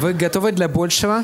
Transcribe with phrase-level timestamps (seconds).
[0.00, 1.22] Вы готовы для большего?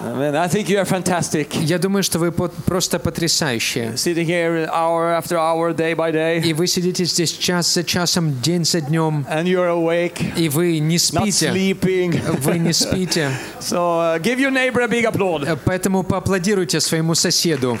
[0.00, 1.48] I think you are fantastic.
[1.60, 3.92] Я думаю, что вы просто потрясающие.
[3.94, 8.40] Sitting here hour after hour, day by day, И вы сидите здесь час за часом,
[8.40, 11.50] день за днем, and you're awake, и вы не not спите.
[11.50, 12.20] sleeping.
[12.42, 13.30] Вы не спите.
[13.60, 15.58] So uh, give your neighbor a big applaud.
[15.64, 17.76] Поэтому поаплодируйте своему соседу.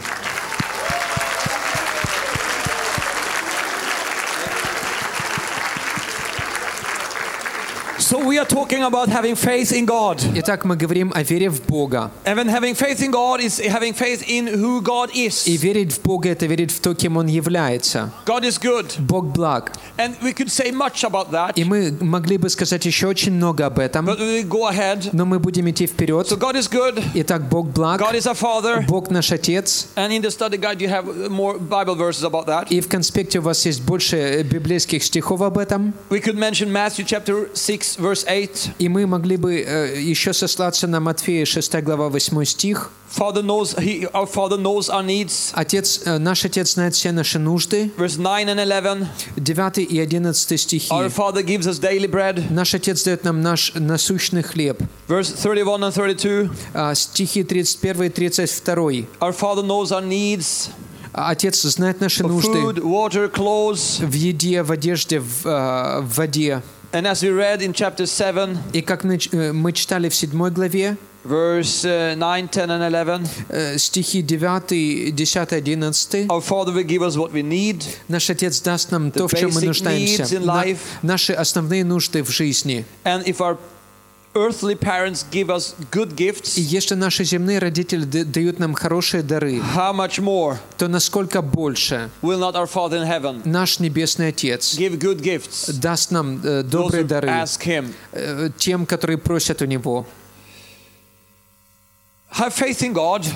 [8.51, 10.21] talking about having faith in God.
[10.35, 12.11] Итак, мы говорим о вере в Бога.
[12.25, 15.45] And when having faith in God is having faith in who God И is.
[15.61, 18.11] верить в Бога – это верить в то, кем Он является.
[18.25, 18.85] God is good.
[18.99, 19.71] Бог благ.
[19.97, 23.65] And we could say much about that, И мы могли бы сказать еще очень много
[23.65, 25.09] об этом, but we go ahead.
[25.13, 26.27] но мы будем идти вперед.
[26.27, 27.03] So God is good.
[27.15, 28.85] Итак, Бог благ, God is our Father.
[28.87, 29.87] Бог наш Отец.
[29.95, 32.67] And in the study guide, you have more Bible verses about that.
[32.69, 35.93] И в конспекте у вас есть больше э, библейских стихов об этом.
[36.09, 38.40] We could mention Matthew chapter 6, verse 8.
[38.78, 42.90] И мы могли бы э, еще сослаться на Матфея 6 глава 8 стих.
[43.14, 45.52] Father knows, he, our Father knows our needs.
[45.52, 47.90] Отец, э, наш Отец знает все наши нужды.
[47.98, 49.06] Verse 9 and 11.
[49.36, 50.90] 9 и 11 стихи.
[50.90, 52.50] Our Father gives us daily bread.
[52.50, 54.82] Наш Отец дает нам наш насущный хлеб.
[55.08, 56.50] Verse 31 and 32.
[56.72, 59.06] А, Стихи 31 и 32.
[59.20, 60.70] Our Father knows our needs
[61.12, 64.04] Отец знает наши нужды food, water, clothes.
[64.04, 66.62] в еде, в одежде, в, э, в воде.
[66.93, 70.49] And as we read in chapter 7, И как нач- э, мы читали в 7
[70.51, 76.83] главе, verse uh, 9, 10, and 11, э, стихи 9, 10, 11, our Father will
[76.87, 77.83] give us what we need.
[78.07, 80.23] наш Отец даст нам то, в чем мы basic нуждаемся.
[80.23, 80.77] needs in На- life.
[81.01, 82.85] наши основные нужды в жизни.
[83.03, 83.57] And if our
[84.34, 89.60] earthly parents give us good И gifts, если наши земные родители дают нам хорошие дары,
[89.74, 94.74] how much more то насколько больше will not our Father in heaven наш Небесный Отец
[94.78, 97.92] give good gifts даст нам э, добрые дары ask Him?
[98.12, 100.06] э, тем, которые просят у Него.
[102.38, 103.26] Have faith in God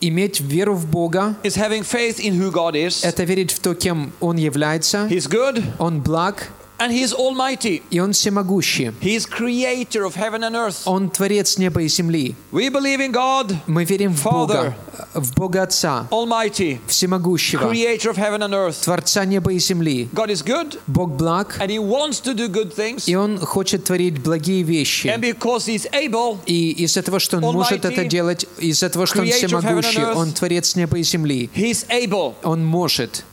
[0.00, 3.74] Иметь веру в Бога is having faith in who God is.– это верить в то,
[3.74, 5.06] кем Он является.
[5.10, 6.48] He's good Он благ,
[6.81, 7.83] and He's almighty.
[7.91, 8.91] и Он всемогущий.
[9.01, 10.81] He's creator of heaven and earth.
[10.85, 12.35] Он творец неба и земли.
[12.51, 14.75] We believe in God, Мы верим в Бога,
[15.13, 18.83] в Бога Отца, almighty, всемогущего, creator of heaven and earth.
[18.83, 20.09] Творца неба и земли.
[20.11, 23.03] God is good Бог благ, and He wants to do good things.
[23.07, 25.07] и Он хочет творить благие вещи.
[25.07, 29.05] And because He's able, И из-за того, что Он может Almighty, это делать, из-за того,
[29.05, 30.15] что Он creator of heaven and всемогущий, earth.
[30.15, 32.33] Он творец неба и земли, He's able.
[32.43, 33.23] Он может.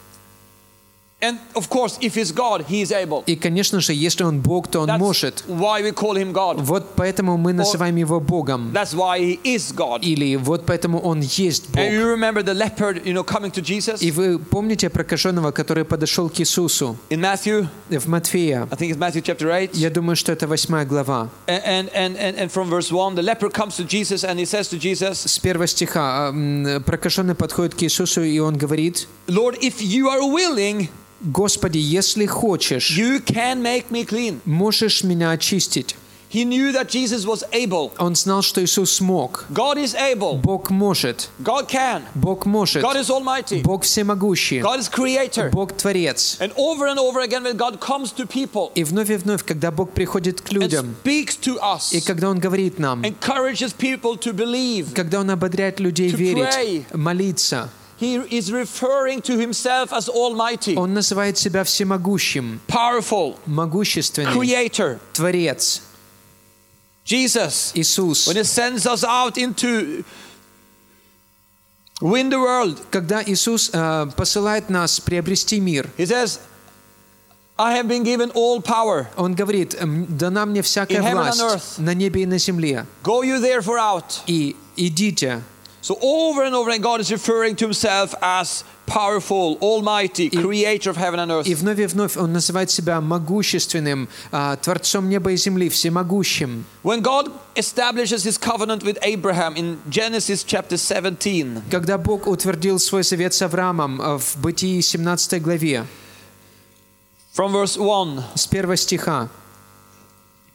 [1.23, 3.25] And of course, if He's God, He is able.
[3.27, 5.43] И, конечно же, если Он Бог, то Он That's может.
[5.49, 6.59] why we call Him God.
[6.61, 8.71] Вот поэтому мы называем Его Богом.
[8.73, 10.03] That's why He is God.
[10.05, 12.11] Или вот поэтому Он есть And you Бог.
[12.17, 16.39] remember the leopard, you know, coming to Jesus И вы помните прокаженного, который подошел к
[16.39, 17.67] Иисусу in Matthew?
[17.91, 18.69] в Матфея?
[18.71, 19.71] I think it's Matthew chapter 8.
[19.75, 21.31] Я думаю, что это восьмая глава.
[21.49, 24.69] And, and, and, and from verse 1, the leper comes to Jesus and he says
[24.69, 29.81] to Jesus, С первого стиха м, прокаженный подходит к Иисусу, и он говорит, Lord, if
[29.83, 30.89] you are willing,
[31.24, 34.40] «Господи, если хочешь, you can make me clean.
[34.46, 35.96] можешь меня очистить».
[36.34, 37.92] He knew that Jesus was able.
[38.00, 39.46] Он знал, что Иисус смог.
[39.52, 40.42] God is able.
[40.42, 41.30] Бог может.
[41.40, 42.02] God can.
[42.16, 42.82] Бог может.
[42.82, 43.62] God is almighty.
[43.62, 44.60] Бог всемогущий.
[44.60, 45.52] God is creator.
[45.52, 46.38] Бог творец.
[46.40, 49.70] And over and over again, when God comes to people И вновь и вновь, когда
[49.70, 54.18] Бог приходит к and людям, speaks to us, и когда Он говорит нам, encourages people
[54.18, 56.84] to believe, когда Он ободряет людей To верить, pray.
[56.98, 57.70] молиться,
[58.03, 65.01] He is referring to himself as almighty, Он называет себя всемогущим, powerful, могущественным, creator.
[65.13, 65.81] Творец,
[67.05, 68.27] Jesus, Иисус.
[68.29, 70.05] when he sends us out into
[72.01, 76.39] win the world, Когда Иисус э, посылает нас приобрести мир, he says,
[77.59, 79.09] I have been given all power.
[79.17, 81.79] Он говорит, «М, дана мне всякая In heaven and власть earth.
[81.83, 82.87] на небе и на земле.
[83.03, 84.21] Go you therefore out.
[84.29, 85.43] И идите.
[85.83, 90.97] So over and over again, God is referring to himself as powerful, almighty, creator of
[90.97, 91.47] heaven and earth.
[91.47, 96.65] И вновь и вновь Он называет себя могущественным, а, Творцом неба и земли, всемогущим.
[96.83, 103.05] When God establishes his covenant with Abraham in Genesis chapter 17, Когда Бог утвердил свой
[103.05, 105.87] завет с Авраамом а, в Бытии 17 главе,
[107.37, 109.29] from verse 1, с первого стиха,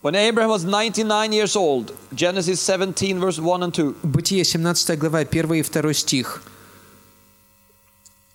[0.02, 5.24] when Abraham was 99 years old, Genesis 17, verse 1 and 2, Бытие 17 глава,
[5.24, 6.42] 1 и 2 стих.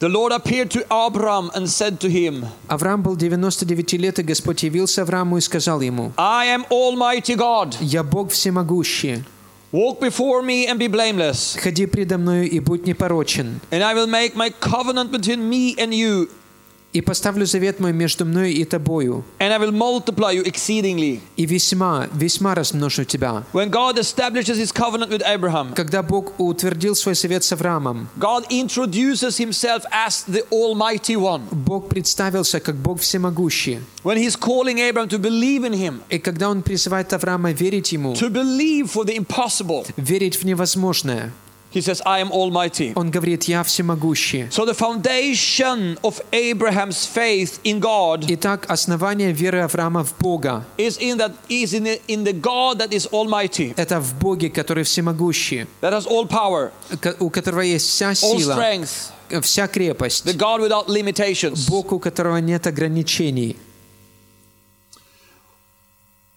[0.00, 4.62] the Lord appeared to Abram and said to him, Авраам был 99 лет, и Господь
[4.62, 7.76] явился Аврааму и сказал ему, I am Almighty God.
[7.80, 9.25] «Я Бог всемогущий,
[9.70, 14.06] Walk before me and be blameless, ходи предо мною и будь непорочен, and I will
[14.06, 16.30] make my covenant between me and you
[16.93, 21.19] И поставлю завет мой между мной и тобою, and I will multiply you exceedingly.
[21.35, 23.43] и весьма, весьма размножу тебя.
[23.51, 28.45] When God establishes his covenant with Abraham, Когда Бог утвердил свой совет с Авраамом, God
[28.51, 31.41] introduces himself as the Almighty One.
[31.51, 33.79] Бог представился как Бог всемогущий.
[34.03, 38.13] When he's calling Abraham to believe in him, И когда Он призывает Авраама верить Ему,
[38.13, 41.31] to believe for the impossible, верить в невозможное,
[41.72, 42.94] he says, I am Almighty.
[42.96, 44.48] Он говорит, «Я всемогущий».
[44.50, 50.96] So the foundation of Abraham's faith in God Итак, основание веры Авраама в Бога is
[50.98, 54.84] in that is in the, in the God that is Almighty, – это в Боге, который
[54.84, 56.70] всемогущий, that has all power,
[57.02, 61.69] ко- у которого есть вся all сила, strength, вся крепость, the God without limitations.
[61.69, 63.56] Бог, у которого нет ограничений.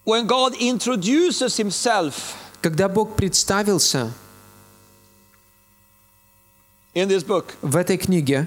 [0.04, 4.12] When God introduces himself Когда Бог представился
[6.96, 8.46] in this book, в этой книге,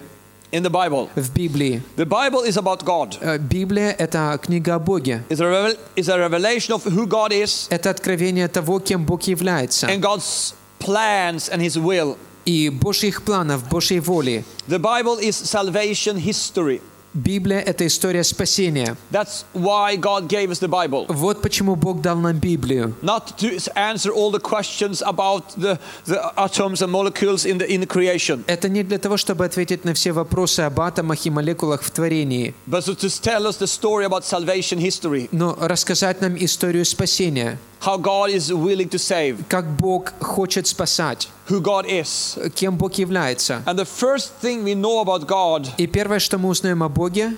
[0.51, 3.17] in the Bible, в Библии, the Bible is about God.
[3.21, 5.23] э, Библия – это книга о Боге.
[5.29, 9.23] It's a, revel- it's a revelation of who God is Это откровение того, кем Бог
[9.23, 12.17] является, and God's plans and his will.
[12.45, 14.45] и Божьих планов, Божьей воли.
[14.67, 16.79] The Bible is salvation history.
[17.12, 18.96] Библия– это история спасения.
[19.10, 21.06] That's why God gave us the Bible.
[21.08, 22.94] Вот почему Бог дал нам Библию.
[23.02, 27.80] Not to answer all the questions about the, the atoms and molecules in the, in
[27.80, 31.82] the creation, Это не для того, чтобы ответить на все вопросы об атомах и молекулах
[31.82, 35.28] в творении, but to tell us the story about salvation history.
[35.32, 41.28] но рассказать нам историю спасения, How God is willing to save, как Бог хочет спасать,
[41.48, 42.38] who God is.
[42.54, 43.62] кем Бог является.
[43.66, 47.36] And the first thing we know about God И первое, что мы узнаем о Боге,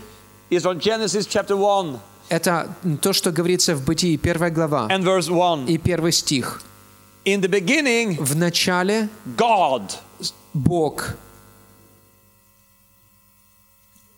[0.51, 1.99] is from Genesis chapter 1
[2.29, 5.67] это то, что говорится в Бытии, первая глава and verse 1.
[5.67, 6.61] и первый стих.
[7.25, 9.83] In the beginning, В начале God.
[10.55, 11.15] Бог.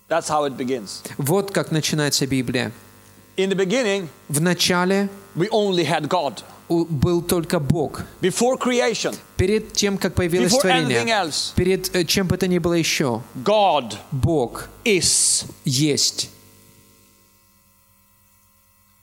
[0.09, 1.03] That's how it begins.
[1.19, 2.73] Вот как начинается Библия.
[3.37, 6.44] In the beginning, В начале we only had God.
[6.70, 8.04] у- был только Бог.
[8.22, 12.48] Before creation, Перед тем, как появилось before anything творение, else, перед э, чем бы то
[12.48, 15.46] ни было еще, God Бог is.
[15.66, 16.30] есть.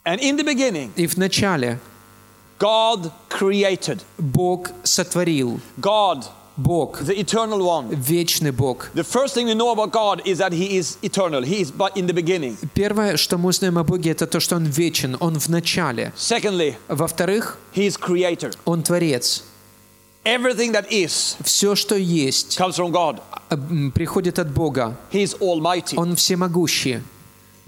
[0.04, 1.80] And in the beginning, И в начале
[2.60, 4.00] God created.
[4.18, 5.60] Бог сотворил.
[5.78, 6.24] God,
[6.60, 7.88] Бог, the eternal one.
[7.90, 8.88] вечный Бог.
[8.94, 11.42] The first thing we know about God is that He is eternal.
[11.42, 12.56] He is but in the beginning.
[12.74, 16.12] Первое, что мы узнаем о Боге, это то, что Он вечен, Он в начале.
[16.16, 18.54] Secondly, Во-вторых, He is creator.
[18.64, 19.42] Он Творец.
[20.24, 23.20] Everything that is Все, что есть, comes from God.
[23.50, 24.96] э, м, приходит от Бога.
[25.12, 25.96] He is almighty.
[25.96, 27.02] Он всемогущий.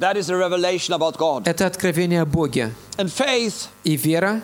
[0.00, 1.43] That is a revelation about God.
[1.47, 2.73] Это откровение о Боге.
[2.97, 4.41] And faith И вера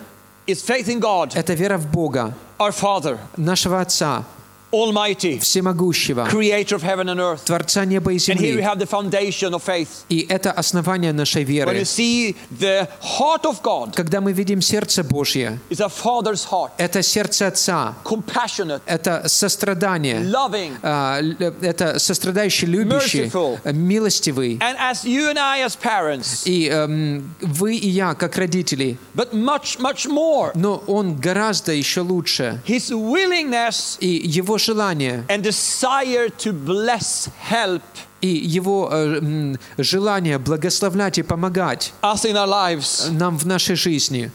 [0.47, 4.23] is faith in God, – это вера в Бога, our Father, нашего Отца,
[4.72, 7.44] Almighty, всемогущего, Creator of heaven and earth.
[7.44, 8.62] Творца неба и And here we земли.
[8.62, 9.88] have the foundation of faith.
[10.08, 11.84] И это основание нашей When you веры.
[11.84, 12.88] see the
[13.18, 17.94] heart of God, Когда мы видим сердце Божье, it's a Father's heart, это сердце Отца,
[18.04, 20.72] compassionate, это сострадание, loving.
[20.82, 21.20] а,
[21.62, 23.58] это сострадающий, любящий, Merciful.
[23.64, 24.58] э, милостивый.
[24.60, 29.32] And as you and I, as parents, И эм, вы и я, как родители, but
[29.32, 32.60] much, much more, но Он гораздо еще лучше.
[32.66, 37.81] His willingness И Его желание, and desire to bless, help
[38.21, 43.09] и Его э, м, желание благословлять и помогать us in our lives.
[43.11, 44.31] нам в нашей жизни.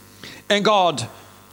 [0.49, 1.03] And God,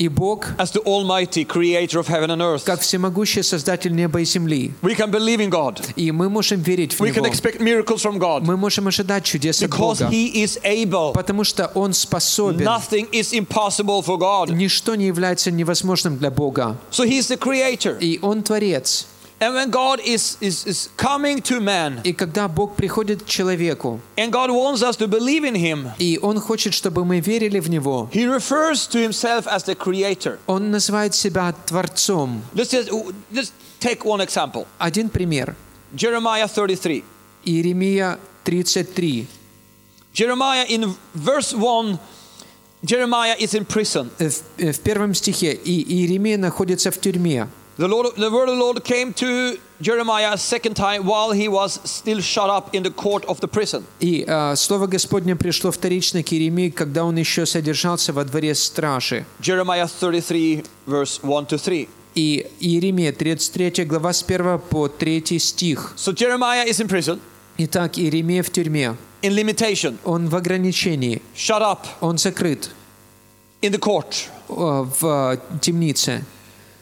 [0.02, 4.26] И Бог, as the Almighty Creator of heaven and earth, как всемогущий Создатель неба и
[4.26, 4.72] земли.
[4.84, 5.82] we can believe in God.
[5.96, 7.34] И мы можем верить в We can Него.
[7.34, 11.14] expect miracles from God Мы можем ожидать чудес от because Бога, He is able.
[11.14, 12.62] потому что Он способен.
[12.68, 14.52] Nothing is impossible for God.
[14.52, 16.78] Ничто не является невозможным для Бога.
[16.92, 17.98] So He's the Creator.
[18.00, 19.08] И Он Творец.
[19.42, 24.00] And when God is, is, is coming to man, И когда Бог приходит к человеку,
[24.18, 27.70] and God wants us to believe in Him, и Он хочет, чтобы мы верили в
[27.70, 30.40] Него, He refers to Himself as the Creator.
[30.48, 32.42] Он называет себя Творцом.
[32.56, 32.90] Let's just,
[33.32, 35.56] just take one example Один пример.
[35.94, 37.04] Jeremiah 33.
[37.46, 39.28] Иеремия 33.
[40.14, 42.00] Jeremiah, in verse 1,
[42.84, 44.10] Jeremiah is in prison.
[44.18, 45.54] Э, В, э, в первом стихе.
[45.54, 47.48] И Иеремия находится в тюрьме.
[47.78, 51.48] The, Lord, the word of the Lord came to Jeremiah a second time while he
[51.48, 53.84] was still shut up in the court of the prison.
[54.00, 59.26] И э, Слово Господне пришло вторично к Иеремии, когда он еще содержался во дворе стражи.
[59.40, 61.88] Jeremiah 33, verse 1 to 3.
[62.16, 65.94] И Иеремия, 33 глава с 1 по 3 стих.
[65.98, 67.20] So Jeremiah is in prison,
[67.60, 68.96] Итак, Иеремия в тюрьме.
[69.22, 71.22] in limitation, Он в ограничении.
[71.36, 72.72] shut up Он закрыт
[73.62, 74.30] in the court.
[74.50, 74.54] э,
[75.00, 76.24] в э, темнице.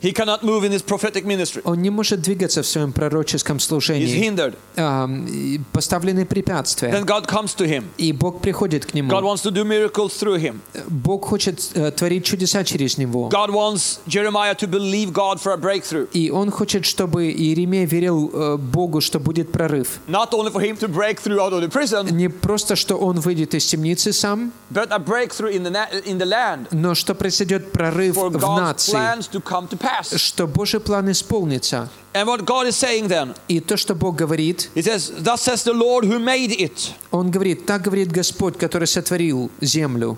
[0.03, 1.61] He cannot move in his prophetic ministry.
[1.65, 4.07] Он не может двигаться в своем пророческом He's служении.
[4.19, 4.57] hindered.
[4.77, 6.91] Ам, и Поставлены препятствия.
[6.91, 7.85] Then God comes to him.
[7.99, 9.11] И Бог приходит к God нему.
[9.13, 10.61] wants to do miracles through him.
[10.89, 13.29] Бог хочет э, творить чудеса через него.
[13.29, 16.09] God wants Jeremiah to believe God for a breakthrough.
[16.13, 20.01] И он хочет, чтобы Иеремия верил э, Богу, что будет прорыв.
[20.09, 23.21] Not only for him to break through out of the prison, Не просто, что он
[23.21, 27.73] выйдет из темницы сам, but a breakthrough in the, in the land но что произойдет
[27.73, 29.90] прорыв for в God's нации, plans to come to pass.
[30.18, 31.90] что Божий план исполнится.
[32.14, 35.64] And what God is saying then, И то, что Бог говорит, He says, Thus says
[35.64, 40.18] the Lord who made it, Он говорит, так говорит Господь, который сотворил землю,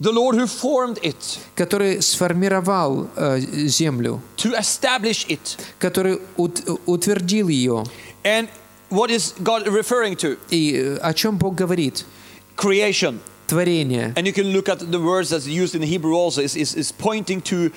[0.00, 1.16] the Lord who formed it,
[1.54, 5.56] который сформировал э, землю, to establish it.
[5.78, 7.84] который ут- утвердил ее.
[8.22, 8.48] And
[8.90, 10.38] what is God referring to?
[10.50, 12.04] И э, о чем Бог говорит?
[12.56, 13.20] Creation.
[13.46, 14.14] Творение.
[14.16, 16.90] And you can look at the words that's used in Hebrew also, is, is, is
[16.90, 17.70] pointing to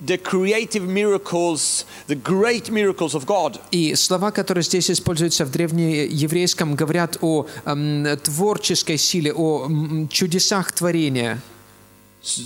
[0.00, 3.60] the creative miracles, the great miracles of God.
[3.70, 10.72] И слова, которые здесь используются в древнееврейском, говорят о эм, творческой силе, о м, чудесах
[10.72, 11.40] творения.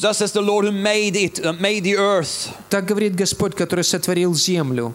[0.01, 3.85] Thus says the Lord who made it, uh, made the earth, Так говорит Господь, который
[3.85, 4.95] сотворил землю,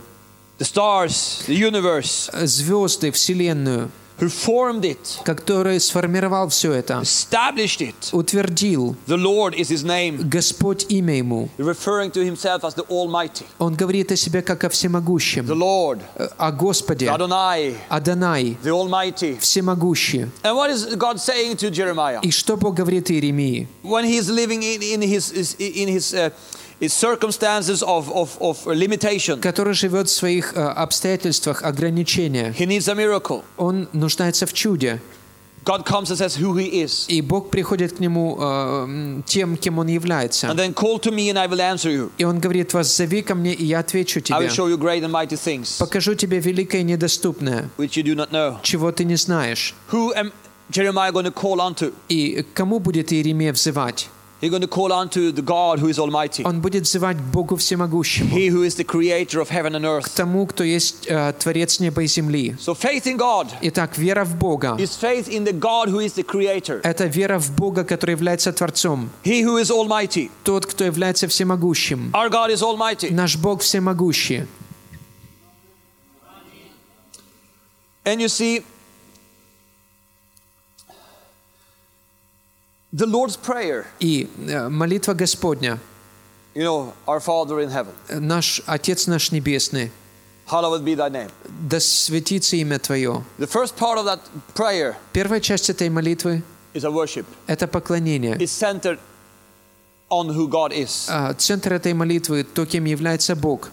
[0.59, 3.89] the stars, the universe, э, звезды, Вселенную,
[4.20, 7.94] who formed it, который сформировал все это, established it.
[8.12, 8.94] утвердил.
[9.08, 11.48] The Lord is his name, Господь имя ему.
[11.58, 13.44] referring to himself as the Almighty.
[13.58, 18.70] Он говорит о себе как о The всемогущем, Lord, э, о Господе, Adonai, Адонай, the
[18.70, 19.38] Almighty.
[19.40, 20.28] всемогущий.
[20.44, 22.20] And what is God saying to Jeremiah?
[22.22, 23.66] И что Бог говорит Иеремии?
[23.82, 26.30] When he's living in, in his, his- in his, uh,
[26.79, 32.53] his circumstances of, of, of limitation, который живет в своих э, обстоятельствах ограничения.
[32.57, 33.43] he needs a miracle.
[33.57, 34.99] Он нуждается в чуде.
[35.65, 37.07] God comes and says who he is.
[37.09, 40.47] И Бог приходит к нему э, тем, кем он является.
[40.47, 42.09] And then call to me and I will answer you.
[42.17, 44.37] И он говорит, вас зови ко мне, и я отвечу I тебе.
[44.37, 48.15] will show you great and mighty things Покажу тебе великое и недоступное, which you do
[48.15, 48.57] not know.
[48.63, 49.73] чего ты не знаешь.
[49.91, 50.31] Who am
[50.69, 51.93] Jeremiah going to call unto?
[52.07, 54.07] И кому будет Иеремия взывать?
[54.40, 57.54] He's going to call unto the God who is Almighty, Он будет взывать к Богу
[57.54, 60.16] Всемогущему, He who is the creator of heaven and к earth.
[60.16, 62.56] тому, кто есть э, Творец неба и земли.
[62.58, 66.14] So faith in God Итак, вера в Бога is faith in the God who is
[66.14, 70.28] the creator, – это вера в Бога, который является Творцом, He who is Almighty.
[70.42, 72.10] тот, кто является Всемогущим.
[72.12, 73.12] Our God is Almighty.
[73.12, 74.48] Наш Бог Всемогущий.
[78.04, 78.64] And you see,
[82.92, 85.78] the Lord's Prayer, И э, молитва Господня,
[86.54, 89.90] you know, our Father in heaven, э, наш Отец наш Небесный,
[90.46, 91.30] hallowed be thy name.
[91.68, 93.22] да светится имя Твое.
[93.38, 94.20] The first part of that
[94.54, 96.42] prayer Первая часть этой молитвы
[96.74, 98.36] is a worship. – это поклонение.
[98.36, 98.98] It's centered
[100.10, 101.06] on who God is.
[101.08, 103.70] А Центр этой молитвы – то, кем является Бог.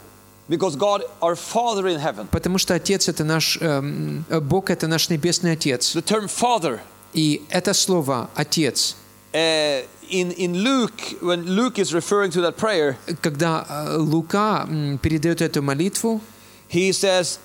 [0.48, 4.88] Because God, our Father in heaven, Потому что Отец – это наш, эм, э, Бог – это
[4.88, 5.95] наш Небесный Отец.
[5.95, 6.79] the term Father
[7.13, 8.95] И это слово «Отец», uh,
[9.33, 15.41] in, in Luke, when Luke is referring to that prayer, когда э, Лука м, передает
[15.41, 16.19] эту молитву,
[16.67, 17.39] he says,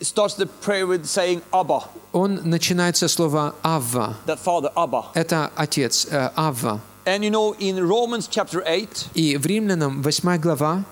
[0.00, 4.16] starts the prayer with saying Abba, он начинает со слова «Авва».
[4.26, 5.06] that Father, Abba.
[5.14, 6.80] Это Отец, э, Авва.
[7.06, 10.84] And you know, in Romans chapter 8, И в Римлянам 8 глава,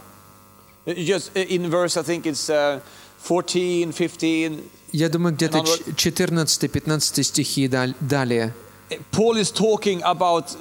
[0.87, 2.81] uh, just uh, in verse, I think it's uh,
[3.27, 4.63] 14, 15,
[4.93, 8.55] я думаю, где-то And ч- 14-15 стихи и дал- далее.
[9.11, 10.57] Paul is talking about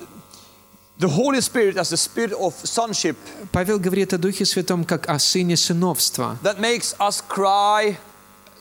[0.97, 3.17] the Holy Spirit as the spirit of sonship
[3.51, 7.97] Павел говорит о Духе Святом как о Сыне Сыновства, that makes us cry,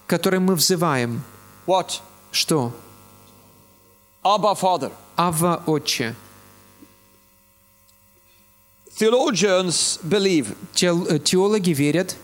[0.07, 1.23] который мы взываем.
[1.67, 2.01] what?
[2.33, 2.73] Что?
[4.25, 4.91] Abba, Father.
[5.17, 6.15] Авва, Отче.
[8.97, 12.17] Theologians believe Теол- э, Теологи верят,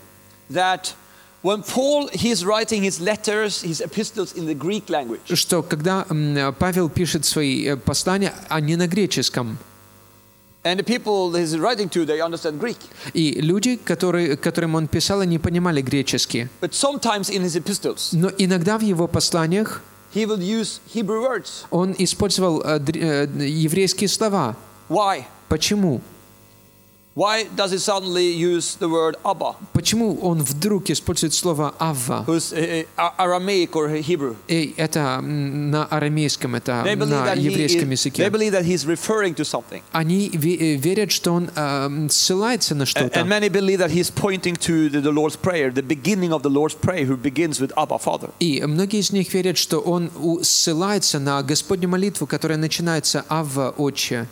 [0.50, 0.94] that
[1.42, 6.54] when Paul he's writing his letters, his epistles in the Greek language, что когда м,
[6.58, 9.58] Павел пишет свои э, послания, они на греческом.
[10.64, 12.76] and the people he's writing to, they understand Greek.
[13.14, 16.48] И люди, которые, которым он писал, они понимали греческий.
[16.60, 19.80] But sometimes in his epistles, Но иногда в его посланиях
[20.12, 21.64] he will use Hebrew words.
[21.70, 22.98] он использовал э, др-
[23.38, 24.56] э, еврейские слова.
[24.88, 25.24] Why?
[25.48, 26.00] Почему?
[27.18, 32.24] Why does he suddenly use the word Abba, Почему он вдруг использует слово «авва»?
[32.26, 34.36] who's uh, uh, Aramaic or Hebrew?
[34.48, 38.28] И это м, на арамейском, это They believe, на that he еврейском is, they языке.
[38.28, 39.80] believe that he's referring to something.
[39.92, 43.18] Они ве- э, верят, что он э, ссылается на And, что-то.
[43.20, 46.50] and many believe that he's pointing to the, the Lord's Prayer, the beginning of the
[46.50, 48.28] Lord's Prayer, who begins with Abba, Father.
[48.40, 53.70] И многие из них верят, что он у- ссылается на Господню молитву, которая начинается «Авва,
[53.78, 54.26] Отче».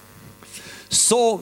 [0.90, 1.40] So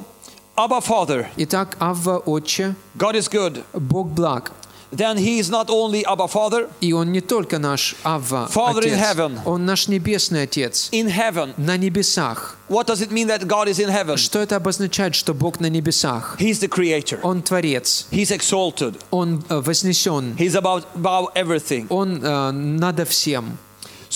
[0.57, 4.51] Abba Father, Итак, Авва, Отче, God is good, Бог благ.
[4.95, 8.93] then He is not only Abba Father И Он не только наш Авва, Father in
[8.93, 8.99] Отец.
[9.01, 9.41] heaven.
[9.47, 10.91] Он наш Небесный Отец.
[10.93, 11.55] in heaven.
[11.57, 12.57] На небесах.
[12.69, 14.19] What does it mean that God is in heaven?
[14.19, 16.37] Что это обозначает, что Бог на небесах?
[16.39, 17.21] He's the Creator.
[17.23, 18.07] Он Творец.
[18.11, 18.97] He's exalted.
[19.11, 20.35] Он э, вознесен.
[20.37, 21.87] He's above, above everything.
[21.89, 23.57] Он э, надо всем.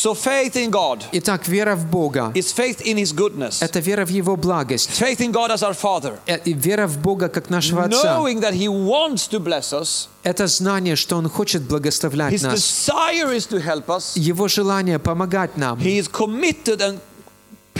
[0.00, 4.05] So faith in God Итак, вера в Бога is faith in His goodness. – это вера
[4.05, 4.91] в Его благость.
[4.91, 6.19] Faith in God as our Father.
[6.26, 8.19] Э, и Вера в Бога как нашего Отца.
[8.19, 10.09] Knowing that He wants to bless us.
[10.23, 12.55] Это знание, что Он хочет благословлять His нас.
[12.55, 14.12] desire is to help us.
[14.17, 15.79] Его желание помогать нам.
[15.79, 16.99] He is committed and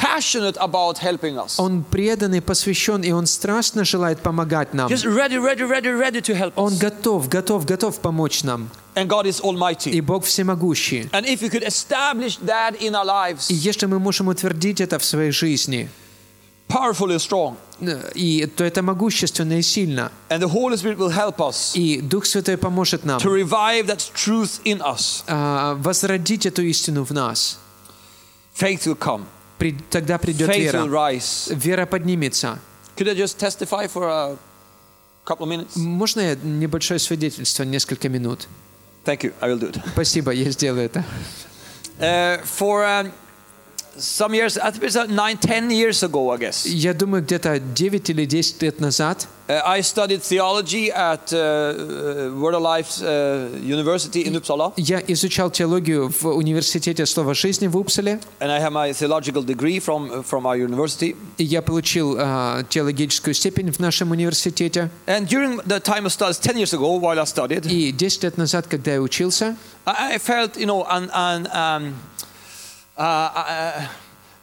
[0.02, 1.56] passionate about helping us.
[1.60, 4.90] Он предан и посвящен, и Он страстно желает помогать нам.
[4.92, 6.80] Just ready, ready, ready, ready to help Он us.
[6.80, 8.70] готов, готов, готов помочь нам.
[8.96, 10.02] And God is И Almighty.
[10.02, 11.10] Бог всемогущий.
[11.12, 14.98] And if we could establish that in our lives, И если мы можем утвердить это
[14.98, 15.88] в своей жизни,
[16.68, 20.12] powerful and strong, э, и, то это могущественно и сильно.
[20.30, 24.00] and the Holy Spirit will help us И Дух Святой поможет нам to revive that
[24.16, 25.24] truth in us.
[25.28, 27.60] а, возродить эту истину в нас.
[28.58, 29.26] Faith will come.
[29.62, 31.12] При- тогда придет Faith will вера.
[31.14, 31.54] rise.
[31.56, 32.58] Вера поднимется.
[32.98, 34.36] Could I just testify for a
[35.24, 35.76] couple of minutes?
[35.76, 38.48] Можно я небольшое свидетельство, несколько минут?
[39.06, 39.34] Thank you.
[39.40, 39.80] I will do it.
[39.94, 41.04] Спасибо, я сделаю это.
[42.00, 43.12] Uh, for um,
[43.99, 46.67] some years, I think it's uh, nine, ten years ago, I guess.
[46.67, 52.35] Я думаю, где-то 9 или 10 лет назад Uh, I studied theology at uh, uh,
[52.35, 57.77] Word of Life uh, University in Uppsala, я изучал теологию в университете Слова Жизни в
[57.77, 61.15] Упсале, and I have my theological degree from from our university.
[61.39, 64.91] и я получил а, теологическую степень в нашем университете.
[65.07, 68.37] And during the time of studies, ten years ago, while I studied, И 10 лет
[68.39, 71.95] назад, когда я учился, I I felt, you know, and and um,
[72.97, 73.89] uh, uh,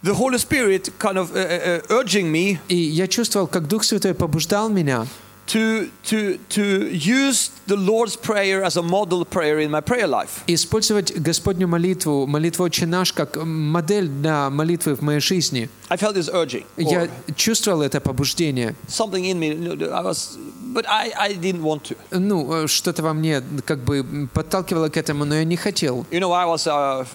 [0.04, 4.14] the Holy Spirit kind of uh, uh, urging me и я чувствовал, как Дух Святой
[4.14, 5.06] побуждал меня
[5.46, 10.42] to to to use the Lord's prayer as a model prayer in my prayer life.
[10.48, 15.70] использовать Господню молитву, молитву «Отче наш» как модель для молитвы в моей жизни.
[15.90, 18.74] I felt this urging, Я or чувствовал это побуждение.
[18.88, 19.48] something in me.
[19.50, 20.38] you know, I was,
[20.74, 21.98] but I I didn't want to.
[22.12, 26.06] Ну, э, что-то во мне как бы подталкивало к этому, но я не хотел.
[26.10, 27.06] You know, I was a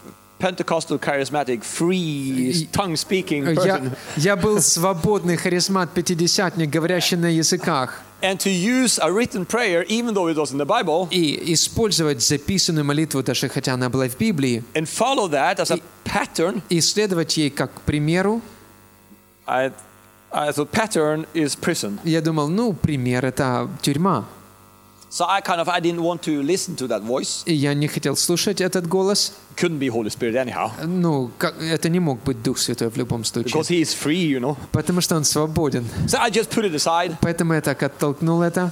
[0.43, 8.01] Pentecostal, charismatic, free, tongue-speaking Я, person, я был свободный харизмат, пятидесятник, говорящий на языках.
[8.21, 12.21] and to use a written prayer, even though it was in the Bible, И использовать
[12.21, 16.61] записанную молитву, даже хотя она была в Библии, and follow that as a pattern.
[16.67, 18.41] и следовать ей как примеру,
[19.47, 19.71] I,
[20.31, 21.99] I thought pattern is prison.
[22.03, 24.25] я думал, ну, пример— это тюрьма.
[25.13, 27.43] So I kind of I didn't want to listen to that voice.
[27.45, 29.33] И я не хотел слушать этот голос.
[29.55, 33.23] Couldn't be Holy Spirit anyhow, Ну, как, это не мог быть Дух Святой в любом
[33.23, 33.53] случае.
[33.53, 34.57] because He is free, you know.
[34.71, 35.87] Потому что Он свободен.
[36.07, 37.15] So I just put it aside.
[37.21, 38.71] Поэтому я так оттолкнул это.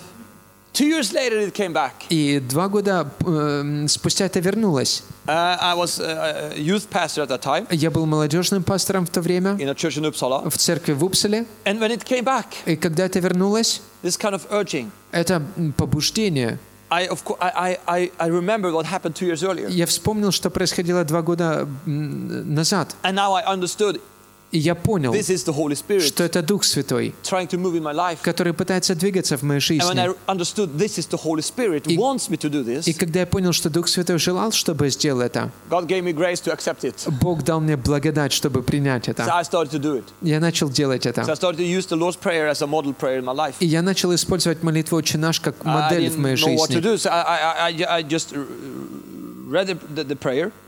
[2.10, 5.04] И два года э, спустя это вернулось.
[5.28, 9.10] Uh, I was a a youth pastor at that time Я был молодежным пастором в
[9.10, 11.46] то время in a church in Uppsala, в церкви в Упселе.
[11.66, 14.90] and when it came back, И когда это вернулось, this kind of urging.
[15.12, 15.42] это
[15.78, 16.58] побуждение.
[16.90, 20.50] I of course I, I, I remember what happened two years earlier, Я вспомнил, что
[20.50, 22.96] происходило два года назад.
[23.04, 24.02] and now I understood
[24.52, 25.14] И я понял,
[26.02, 27.14] что это Дух Святой,
[28.22, 29.86] который пытается двигаться в моей жизни.
[31.88, 31.96] И-
[32.88, 35.52] И когда я понял, что Дух Святой желал, чтобы я сделал это.
[37.22, 39.24] Бог дал мне благодать, чтобы принять это.
[40.22, 41.24] Я начал делать это.
[43.62, 46.76] И я начал использовать молитву «Отче наш» как модель в моей жизни.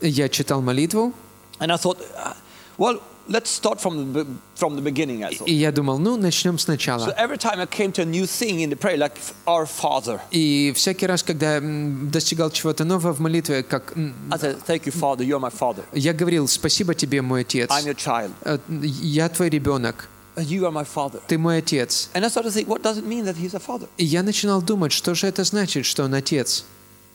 [0.00, 1.12] Я читал молитву,
[1.60, 2.34] and I thought, uh,
[2.78, 5.45] well, let's start from the, be- from the beginning, I thought.
[5.47, 7.13] и я думал, ну, начнем So сначала.
[7.17, 9.13] every time I came to a new thing in the prayer, like
[9.45, 14.13] Our Father, И всякий раз, когда я м, достигал чего-то нового в молитве, как м,
[14.31, 15.83] I said, thank you, Father, you're my Father.
[15.93, 17.69] я говорил, спасибо тебе, мой отец.
[17.69, 18.31] I'm your child.
[18.43, 18.57] Э,
[19.01, 21.21] Я твой ребенок, And you are my Father.
[21.27, 22.09] ты мой отец.
[22.13, 23.87] And I started to think, what does it mean that he's a father?
[23.97, 26.65] И я начинал думать, что же это значит, что он отец.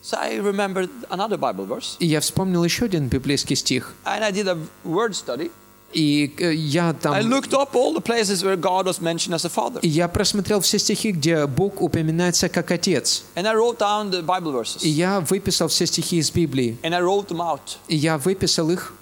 [0.03, 3.93] So I remembered another Bible verse, И я вспомнил еще один библейский стих.
[4.05, 5.51] and I did a word study.
[5.92, 7.14] И э, я I там...
[7.28, 9.80] looked up all the places where God was mentioned as a father.
[9.82, 13.24] И я просмотрел все стихи, где Бог упоминается как отец.
[13.34, 16.78] And I wrote down the Bible И я выписал все стихи из Библии.
[16.82, 17.78] And I wrote them out.
[17.88, 18.92] И я выписал их.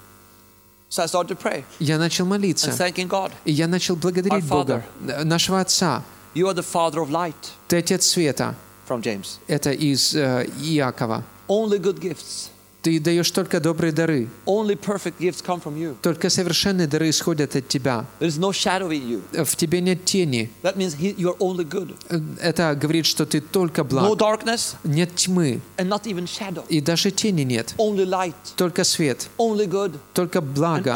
[0.90, 2.70] So I started to pray Я начал and молиться.
[2.70, 3.30] thanking God.
[3.44, 6.02] И я начал благодарить Our Бога, э, нашего Отца.
[6.34, 7.34] You are the Father of light,
[7.68, 8.54] Ты Отец Света.
[8.88, 9.38] from James.
[9.46, 11.22] Это из э, Иакова.
[11.48, 12.48] Only good gifts
[12.82, 14.28] Ты даешь только добрые дары.
[16.02, 18.04] Только совершенные дары исходят от Тебя.
[18.20, 20.50] В Тебе нет тени.
[20.62, 24.16] Э, Это говорит, что Ты только благ.
[24.84, 25.60] Нет тьмы.
[26.68, 27.74] И даже тени нет.
[28.56, 29.28] Только свет.
[30.14, 30.94] Только благо.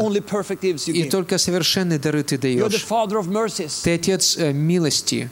[0.87, 2.73] И только совершенные дары Ты даешь.
[3.83, 5.29] Ты Отец э, милости.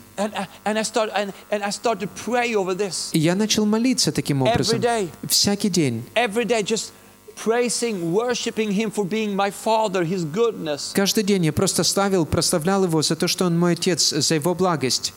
[2.77, 3.11] This.
[3.13, 4.81] И я начал молиться таким образом.
[5.29, 6.05] Всякий день.
[6.15, 6.93] every day, just
[7.37, 10.93] praising, worshiping Him for being my Father, His goodness.
[10.95, 14.55] Каждый день я просто славил, прославлял Его за то, что Он мой Отец, за Его
[14.55, 15.13] благость.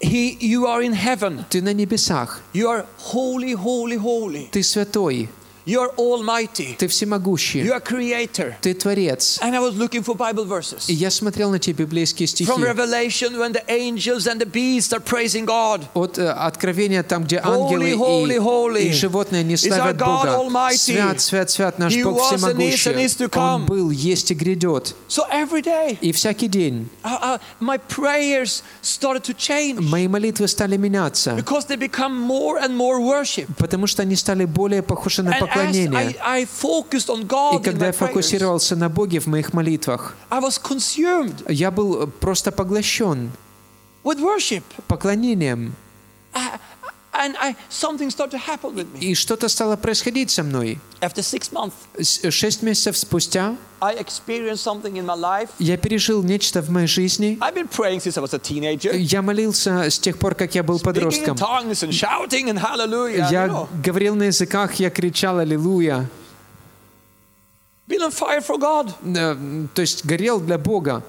[0.00, 1.44] He, you are in heaven.
[1.48, 2.42] Ты на небесах.
[2.52, 4.48] You are holy, holy, holy.
[4.50, 5.28] Ты святой.
[5.65, 6.75] You are almighty.
[6.75, 7.61] Ты You всемогущий.
[7.69, 8.55] are creator.
[8.61, 9.37] Ты Творец.
[9.43, 10.85] And I was looking for Bible verses.
[10.89, 12.49] И я смотрел на те библейские стихи.
[12.49, 15.83] From Revelation, when the angels and the beasts are praising God.
[15.93, 18.81] От э, откровения, там, где Holy, ангелы holy, holy.
[18.85, 20.29] и, и животные не Is our славят God Бога.
[20.39, 20.77] Almighty.
[20.77, 23.29] Свят, свят, свят наш He Бог was and is and is to всемогущий.
[23.29, 23.55] come.
[23.61, 24.95] Он был, есть и грядет.
[25.07, 30.47] So every day, И всякий день uh, uh, my prayers started to change мои молитвы
[30.47, 33.45] стали меняться, because they become more and more worship.
[33.59, 35.51] потому что они стали более похожи на And as поклонение.
[35.56, 35.72] On
[37.60, 40.14] И когда я фокусировался на Боге в моих молитвах,
[41.48, 43.30] я был просто поглощен
[44.86, 45.74] поклонением.
[47.16, 48.98] I- and I, something started to happen with me.
[49.00, 50.78] И что-то стало происходить со мной.
[51.00, 55.48] After six months, С- Шесть месяцев спустя I experienced something in my life.
[55.58, 57.38] я пережил нечто в моей жизни.
[58.92, 61.36] Я молился с тех пор, как я был подростком.
[63.18, 66.08] Я говорил на языках, я кричал «Аллилуйя».
[67.88, 71.02] Э, То есть горел для Бога.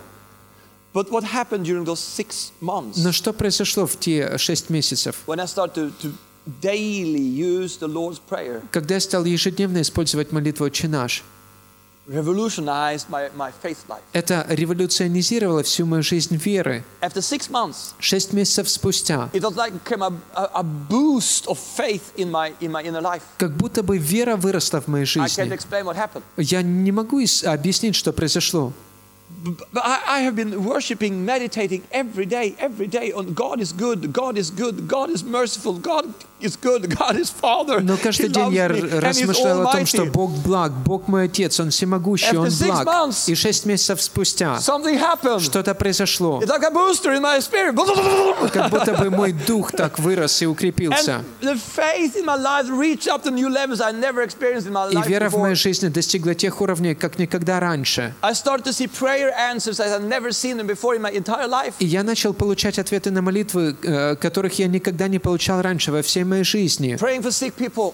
[0.98, 5.16] But what happened during those six months Но что произошло в те шесть месяцев?
[5.28, 6.14] when I started to, to
[6.60, 8.64] daily use the Lord's Prayer?
[8.72, 11.24] Когда я стал ежедневно использовать молитву «Отче наш»,
[12.08, 14.00] Revolutionized my, my faith life.
[14.14, 16.84] это революционизировало всю мою жизнь веры.
[17.02, 21.60] After six months, Шесть месяцев спустя, it was like became a, a, a boost of
[21.60, 23.22] faith in my, in my inner life.
[23.38, 25.54] как будто бы вера выросла в моей I can't жизни.
[25.54, 26.24] explain what happened.
[26.38, 28.74] Я не могу объяснить, что произошло.
[29.38, 34.12] But I, I have been worshiping, meditating every day, every day on God is good,
[34.12, 36.12] God is good, God is merciful, God
[37.82, 40.06] Но каждый день я размышлял о том, что.
[40.06, 42.86] Бог благ, Бог мой Отец, Он всемогущий, Он благ.
[43.28, 44.60] И шесть месяцев спустя
[45.40, 46.40] что-то произошло.
[48.54, 51.24] Как будто бы мой дух так вырос и укрепился.
[54.92, 58.14] И вера в моей жизни достигла тех уровней, как никогда раньше.
[61.80, 66.02] И я начал получать ответы на молитвы, э, которых я никогда не получал раньше во
[66.02, 66.98] всей моей жизни.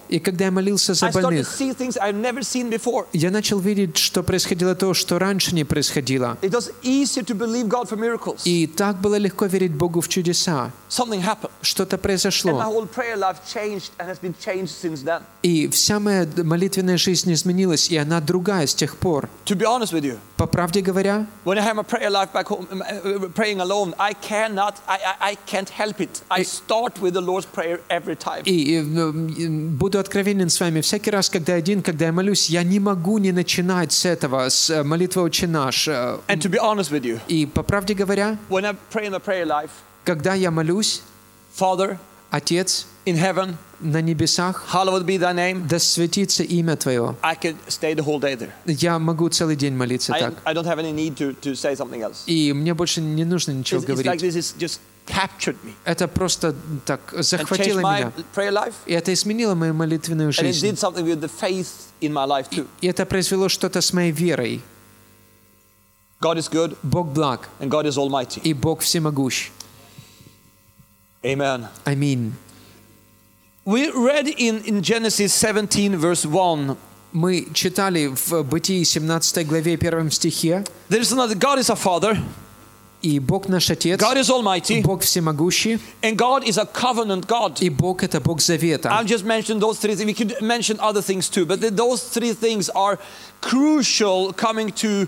[0.08, 1.48] И когда я молился за больных,
[3.12, 6.36] я начал видеть, что происходило то, что раньше не происходило.
[8.44, 10.70] И так было легко верить Богу в чудеса.
[11.62, 12.84] Что-то произошло.
[15.42, 19.28] И вся моя молитвенная жизнь изменилась, и она другая с тех пор.
[20.36, 21.26] По правде говоря,
[28.24, 32.62] uh, uh, и, буду откровенен с вами, всякий раз, когда один, когда я молюсь, я
[32.62, 35.88] не могу не начинать с этого, с э, молитвы «Отче наш».
[35.88, 39.70] Э, you, И по правде говоря, life,
[40.04, 41.02] когда я молюсь,
[41.58, 41.98] Father
[42.30, 47.14] Отец in heaven, на небесах, hallowed be thy name, да светится имя Твое.
[47.22, 48.50] I can stay the whole day there.
[48.66, 50.34] Я могу целый день молиться I, так.
[50.44, 52.24] I don't have any need to, to say something else.
[52.26, 54.22] И мне больше не нужно ничего It's, it's like говорить.
[54.22, 58.13] this is just captured me Это просто так and changed захватило my меня.
[58.35, 58.73] prayer life.
[58.85, 60.67] И это изменило мою молитвенную And it жизнь.
[60.67, 62.67] did something with the faith in my life too.
[62.81, 64.61] И это произвело что-то с моей верой.
[66.21, 68.39] God is good Бог благ, and God is almighty.
[68.43, 69.51] и Бог всемогущ.
[71.23, 71.67] Amen.
[71.85, 72.33] Аминь.
[73.65, 76.77] We read in, in Genesis 17, verse 1.
[77.11, 82.17] Мы читали в Бытии 17 главе 1 стихе, There is another God is a father,
[83.04, 87.60] И Бог наш Отец, God is almighty, Бог всемогущий, and God is a covenant God.
[87.60, 88.88] и Бог— это Бог завета.
[88.88, 90.06] I've just mentioned those three things.
[90.06, 92.98] We could mention other things too, but th- those three things are
[93.42, 95.06] crucial coming to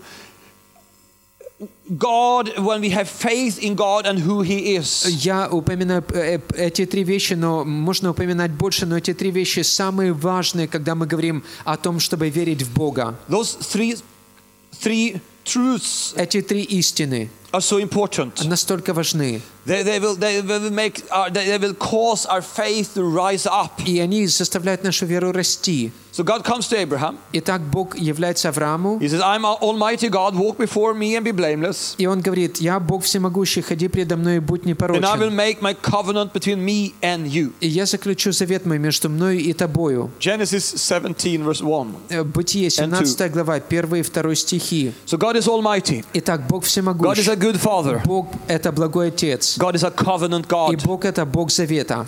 [1.96, 5.06] God when we have faith in God and who He is.
[5.24, 9.60] Я упоминаю э, э, эти три вещи, но можно упоминать больше, но эти три вещи
[9.60, 13.14] самые важные, когда мы говорим о том, чтобы верить в Бога.
[13.30, 13.98] Those three,
[14.82, 18.45] three truths Эти три истины are so important.
[18.45, 22.93] настолько важны, They, they, will, they will make our, they, they will cause our faith
[22.95, 27.18] to rise up и они заставляют нашу веру расти, So God comes to Abraham.
[27.34, 31.94] Итак, Бог является Аврааму, He says, I'm Almighty God, walk before me and be blameless.
[31.98, 35.36] и Он говорит, «Я Бог всемогущий, ходи предо мной и будь And I will непорочен,
[35.36, 37.52] make my covenant between me and you.
[37.60, 40.10] и я заключу завет мой между мною и тобою».
[40.18, 41.94] Genesis 17, verse 1.
[42.08, 44.94] Э, Бытие, 17 глава, 1 и 2 стихи.
[45.04, 46.02] So God is Almighty.
[46.14, 47.30] Итак, Бог God is всемогущий.
[47.30, 48.00] a good Father.
[48.06, 49.58] Бог– это благой Отец.
[49.58, 50.82] God is a covenant И God.
[50.86, 52.06] Бог– это Бог Завета.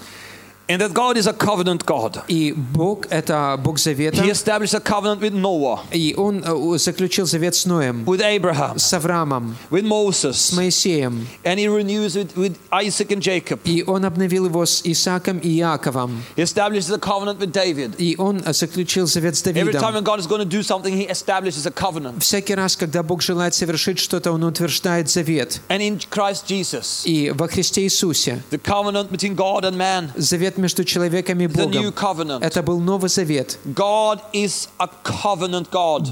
[0.67, 2.23] And that God is a covenant God.
[2.29, 4.23] И Бог – это Бог Завета.
[4.23, 8.79] He established a covenant with Noah, И Он э, заключил завет с Ноем, with Abraham,
[8.79, 11.27] с Авраамом, with с Moses, Моисеем.
[11.43, 13.59] and he renews it with Isaac and Jacob.
[13.65, 16.23] И Он обновил его с Исааком и Иаковом.
[16.37, 17.95] He establishes a covenant with David.
[17.97, 19.95] И Он э, заключил завет с Every time Давидом.
[19.95, 22.19] when God is going to do something, he establishes a covenant.
[22.23, 25.59] Всякий раз, когда Бог желает совершить что-то, Он утверждает завет.
[25.67, 30.53] And in Christ Jesus, И во Христе Иисусе the covenant between God and man, завет
[30.58, 31.94] между человеком и Богом.
[32.42, 33.58] Это был Новый Завет.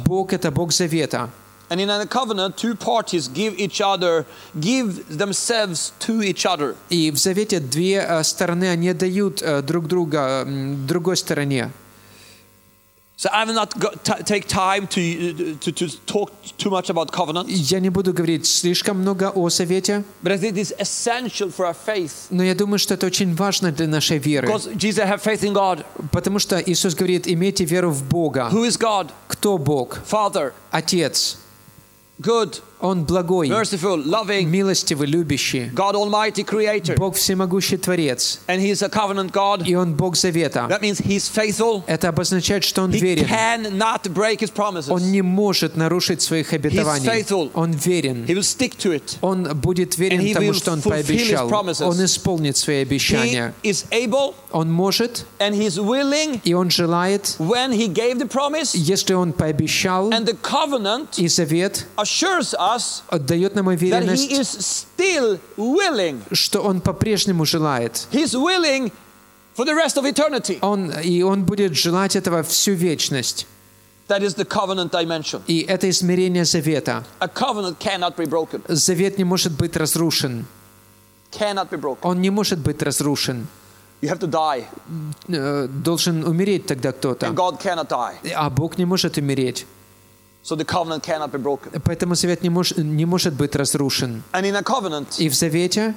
[0.06, 1.30] Бог– это Бог Завета.
[1.68, 4.24] And in a covenant, two parties give each other,
[4.60, 6.76] give themselves to each other.
[6.90, 11.72] И в Завете две э, стороны, они дают э, друг друга другой стороне.
[13.17, 17.11] So I will not go, t- take time to, to, to talk too much about
[17.11, 21.51] covenant, Я не буду говорить слишком много о Завете, but I think it is essential
[21.51, 22.27] for our faith.
[22.31, 24.47] но я думаю, что это очень важно для нашей веры.
[24.47, 25.85] Because Jesus have faith in God.
[26.11, 28.49] Потому что Иисус говорит, имейте веру в Бога.
[28.51, 29.11] Who is God?
[29.27, 29.99] Кто Бог?
[30.09, 31.37] Father, Отец.
[32.19, 35.69] good, Он благой, merciful, loving, милостивый, любящий.
[35.71, 36.95] God Almighty Creator.
[36.97, 38.39] Бог всемогущий Творец.
[38.47, 39.67] And He is a covenant God.
[39.67, 40.65] И Он Бог Завета.
[40.67, 41.83] That means He's faithful.
[41.85, 43.27] Это обозначает, что Он He верен.
[43.27, 44.89] cannot break His promises.
[44.89, 47.05] Он не может нарушить своих обетований.
[47.07, 47.51] faithful.
[47.53, 48.25] Он верен.
[48.25, 49.17] He will stick to it.
[49.21, 51.49] Он будет And верен he тому, will что Он fulfill his пообещал.
[51.49, 51.81] promises.
[51.87, 53.53] Он исполнит свои He обещания.
[53.61, 58.73] is able Он может, and He's willing и Он желает, when He gave the promise.
[58.73, 62.64] если Он пообещал, And the covenant и завет assures us
[63.18, 64.30] дает нам уверенность,
[66.32, 68.06] что Он по-прежнему желает.
[70.60, 73.46] Он, и Он будет желать этого всю вечность.
[74.08, 75.42] That is the covenant dimension.
[75.48, 77.04] И это измерение завета.
[77.18, 78.62] A covenant cannot be broken.
[78.68, 80.46] Завет не может быть разрушен.
[81.32, 81.98] Cannot be broken.
[82.02, 83.48] Он не может быть разрушен.
[84.00, 84.64] You have to die,
[85.28, 87.26] Э, Должен умереть тогда кто-то.
[87.26, 88.32] and God cannot die.
[88.36, 89.66] А Бог не может умереть.
[91.84, 94.22] Поэтому завет не, мож, не может быть разрушен.
[94.32, 95.94] And in a covenant, И в завете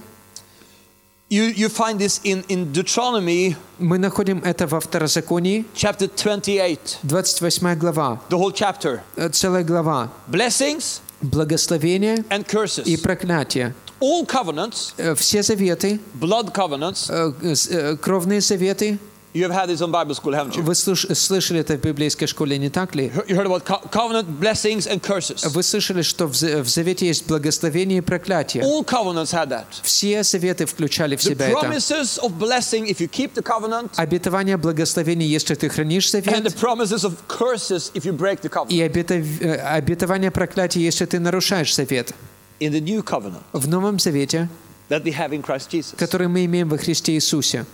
[1.29, 7.75] you, you find this in, in Deuteronomy мы находим это во Второзаконии, chapter 28, 28
[7.77, 9.01] глава, the whole chapter.
[9.15, 10.09] э, целая глава.
[10.27, 12.83] Blessings Благословение and curses.
[12.85, 13.73] и проклятие.
[14.01, 18.97] All covenants, Э, Все заветы, blood covenants, э, кровные заветы,
[19.34, 20.62] you have had this on Bible school, haven't you?
[20.63, 23.12] вы слыш- слышали это в библейской школе, не так ли?
[23.28, 25.48] You heard about co- covenant, blessings, and curses.
[25.50, 28.63] Вы слышали, что в за- в завете есть благословение и проклятие.
[28.63, 29.65] All covenants had that.
[29.84, 31.60] Все заветы включали в The себя это.
[31.68, 36.50] promises of blessing, if you keep the covenant, Обетование благословения, если ты хранишь and the
[36.50, 38.72] завет, promises of curses, if you break the covenant.
[38.72, 42.13] и э, обетование проклятия, если ты нарушаешь завет.
[42.60, 44.50] In the new covenant В Новом Завете,
[44.89, 45.96] that we have in Christ Jesus.
[45.96, 47.65] который мы имеем во Христе Иисусе.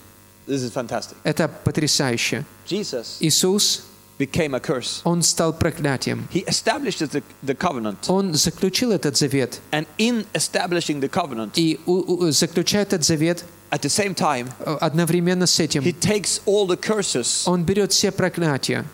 [1.24, 2.44] это потрясающе.
[2.66, 3.82] Jesus Иисус,
[4.18, 5.00] became a curse.
[5.04, 6.28] Он стал проклятием.
[6.32, 9.60] He established the, the covenant, Он заключил этот завет.
[9.72, 14.50] and in establishing the covenant, И у- у- заключая этот завет, at the same time,
[14.60, 18.84] э, одновременно с этим, he takes all the curses Он берет все проклятия,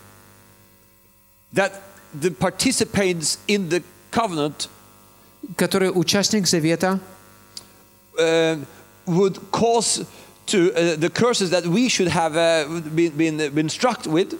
[1.55, 1.73] that
[2.15, 3.83] the participants in the
[4.13, 4.69] covenant
[5.57, 6.99] которые участник завета
[8.19, 8.59] uh,
[9.07, 10.05] would cause
[10.52, 14.38] to uh, the curses that we should have uh, been, been, been struck with.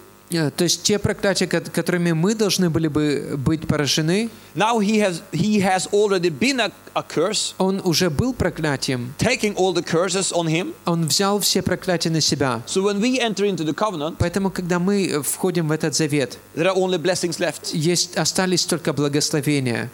[0.58, 5.22] То есть те проклятия, ко- которыми мы должны были бы быть поражены, Now he has,
[5.34, 9.14] he has already been a, a curse, он уже был проклятием.
[9.18, 10.74] taking all the curses on him.
[10.86, 12.62] Он взял все проклятия на себя.
[12.66, 16.38] So when we enter into the covenant, Поэтому, когда мы э, входим в этот завет,
[16.56, 17.72] there are only blessings left.
[17.74, 19.90] есть, остались только благословения.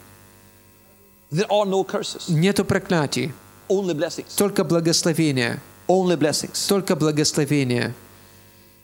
[1.32, 3.34] There are no curses, Нету проклятий,
[3.70, 4.36] only blessings.
[4.38, 5.60] только благословения.
[5.88, 7.94] Only blessings Только благословения.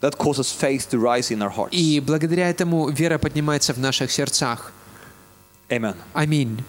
[0.01, 1.71] that causes faith to rise in our hearts.
[1.71, 4.71] И благодаря этому вера поднимается в наших сердцах.
[5.69, 5.95] Amen.
[6.13, 6.63] Аминь.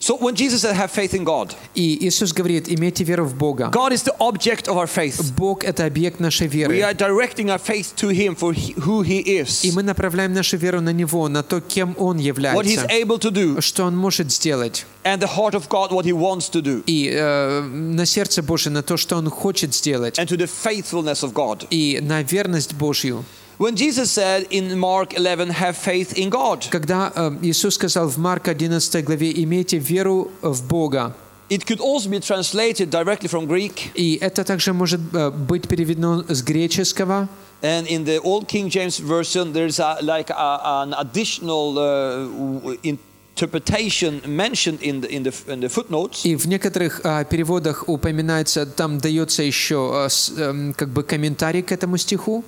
[0.00, 3.70] So when Jesus said, have faith in God, И Иисус говорит, имейте веру в Бога.
[3.72, 5.32] God is the object of our faith.
[5.34, 6.80] Бог – это объект нашей We веры.
[6.82, 10.58] are directing our faith to Him for he, who He И is, мы направляем нашу
[10.58, 13.96] веру на Него, на то, кем Он what He's является, able to do, что Он
[13.96, 14.84] может сделать.
[15.04, 18.72] and the heart of God, what He wants to do, И э, на сердце Божие,
[18.74, 20.18] на то, что Он хочет сделать.
[20.18, 21.66] and to the faithfulness of God.
[21.70, 23.24] И на верность Божью.
[23.58, 28.16] When Jesus said in Mark 11, have faith in God, Когда э, Иисус сказал в
[28.18, 31.14] Марка 11 главе, имейте веру в Бога,
[31.50, 33.90] it could also be translated directly from Greek.
[33.94, 37.28] и это также может э, быть переведено с греческого,
[37.62, 42.78] And in the Old King James Version, there's a, like a, an additional uh, w-
[42.82, 46.24] interpretation mentioned in the, in, the, in the footnotes.
[46.24, 51.62] и в некоторых э, переводах упоминается, там дается еще э, с- эм, как бы комментарий
[51.62, 52.44] к этому стиху.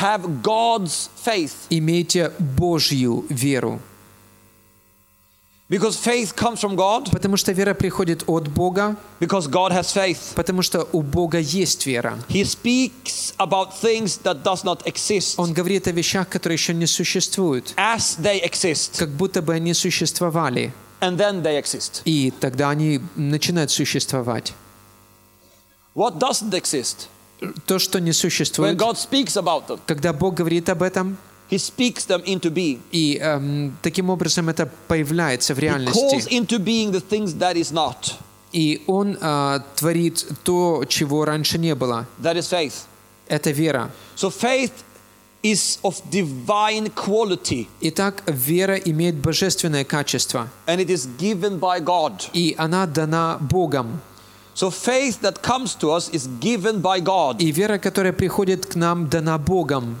[0.00, 1.54] Have God's faith.
[1.70, 3.80] Имейте Божью веру,
[5.68, 10.34] Because faith comes from God, потому что вера приходит от Бога, because God has faith.
[10.36, 12.18] потому что у Бога есть вера.
[12.28, 16.86] He speaks about things that does not exist Он говорит о вещах, которые еще не
[16.86, 22.02] существуют, as they exist, как будто бы они существовали, and then they exist.
[22.04, 24.52] и тогда они начинают существовать.
[25.96, 27.08] What doesn't exist?
[27.66, 31.16] То, что не существует, them, когда Бог говорит об этом,
[31.50, 32.80] He speaks them into being.
[32.90, 36.28] и эм, таким образом это появляется в He calls реальности.
[36.30, 38.14] into being the things that is not.
[38.52, 42.06] И Он э, творит то, чего раньше не было.
[42.20, 42.72] That is faith.
[43.28, 43.90] Это вера.
[44.16, 44.72] So faith
[45.42, 52.28] is of divine quality, Итак, вера имеет божественное качество, and it is given by God.
[52.32, 54.00] и она дана Богом.
[54.55, 57.37] So faith that comes to us is given by God.
[57.41, 59.95] И вера, которая приходит к нам, дана Богом.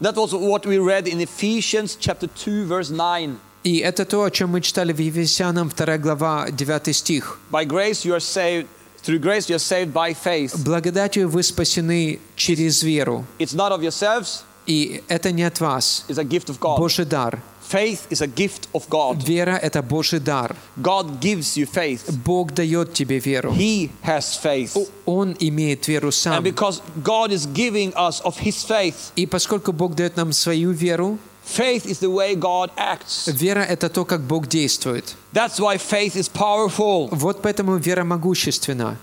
[0.00, 3.36] That was what we read in Ephesians chapter 2 verse 9.
[3.64, 7.38] И это то, о чем мы читали в Ефесянам 2 глава 9 стих.
[7.50, 8.66] By grace you are saved
[9.02, 10.54] through grace you are saved by faith.
[10.64, 13.24] Благодатью вы спасены через веру.
[13.38, 16.04] It's not of yourselves, И это не от вас.
[16.08, 16.78] it's a gift of God.
[16.78, 17.42] Божий дар.
[17.70, 19.22] Faith is a gift of God.
[19.24, 20.54] Вера – это Божий дар.
[20.76, 22.02] God gives you faith.
[22.24, 23.50] Бог дает тебе веру.
[23.52, 24.76] He has faith.
[25.04, 26.44] Он имеет веру And сам.
[26.44, 31.18] because God is giving us of his faith, И поскольку Бог дает нам свою веру,
[31.44, 33.26] faith is the way God acts.
[33.32, 35.16] вера – это то, как Бог действует.
[35.32, 37.08] That's why faith is powerful.
[37.10, 38.96] Вот поэтому вера могущественна.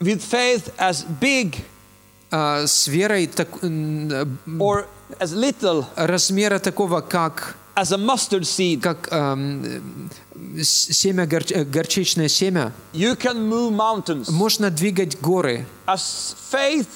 [0.00, 1.56] With faith as big
[2.30, 4.86] А с верой так- м, or
[5.20, 9.07] as little размера такого, как, as a mustard seed, как
[10.61, 14.29] с- семя, гор- э, горчичное семя, you can move mountains.
[14.31, 15.65] можно двигать горы.
[15.87, 16.87] As faith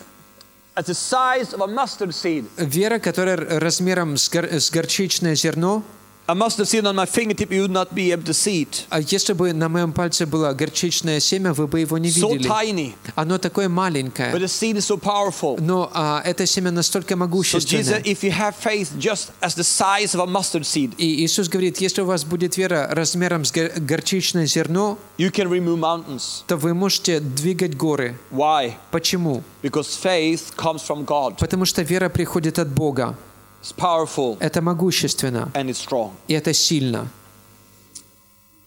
[0.76, 2.46] as the size of a mustard seed.
[2.58, 5.84] Вера, которая размером с, гор- с горчичное зерно,
[6.26, 8.86] A mustard seed on my fingertip, you would not be able to see it.
[8.90, 12.48] а если бы на моем пальце было горчичное семя, вы бы его не So видели.
[12.50, 15.60] tiny, Оно такое but маленькое, the seed is so powerful.
[15.60, 18.00] но а, это семя настолько So Jesus, могущественное.
[18.06, 21.82] if you have faith just as the size of a mustard seed, И Иисус говорит,
[21.82, 26.44] если у вас будет вера размером с гор- горчичное зерно, you can remove mountains.
[26.48, 28.18] то вы можете двигать горы.
[28.32, 28.76] Why?
[28.92, 29.44] Почему?
[29.62, 31.38] Because faith comes from God.
[31.40, 33.18] Потому что вера приходит от Бога.
[33.63, 36.13] It's powerful Это могущественно, and it's strong.
[36.29, 37.09] и это сильно.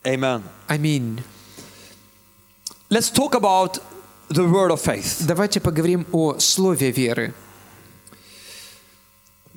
[0.03, 0.43] Amen.
[0.67, 1.23] Аминь.
[2.89, 3.79] Let's talk about
[4.29, 5.25] the word of faith.
[5.25, 7.33] Давайте поговорим о слове веры.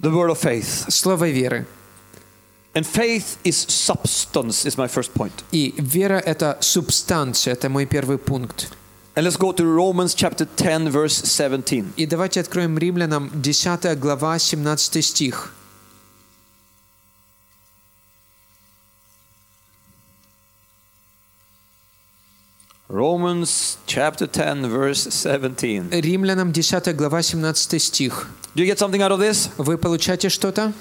[0.01, 0.91] The word of faith.
[0.91, 1.67] Слово веры.
[2.75, 5.45] And faith is substance, is my first point.
[5.53, 8.73] И вера – это субстанция, это мой первый пункт.
[9.16, 11.94] And let's go to Romans chapter 10, verse 17.
[11.98, 15.54] И давайте откроем Римлянам 10 глава, 17 стих.
[22.88, 25.92] Romans chapter 10, verse 17.
[25.92, 28.28] Римлянам 10 глава, 17 стих.
[28.56, 29.50] Do you get something out of this?
[29.58, 30.74] Вы получаете что-то?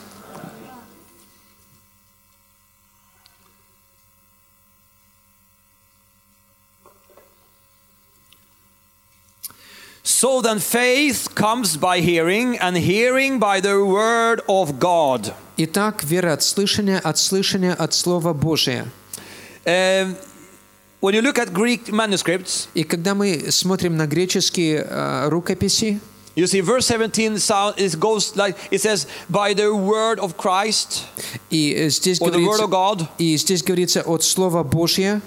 [10.08, 15.34] So then faith comes by hearing, and hearing by the word of God.
[15.56, 18.86] Итак, вера от слышания, от слышания от Слова Божия.
[19.66, 20.18] Um,
[21.00, 26.02] when you look at Greek manuscripts, И когда мы смотрим на греческие э, рукописи,
[26.36, 31.04] you see verse 17 sound, it goes like it says, by the word of Christ
[31.50, 33.08] и э, здесь or the word of говорится, God.
[33.20, 35.22] и здесь говорится от Слова Божье,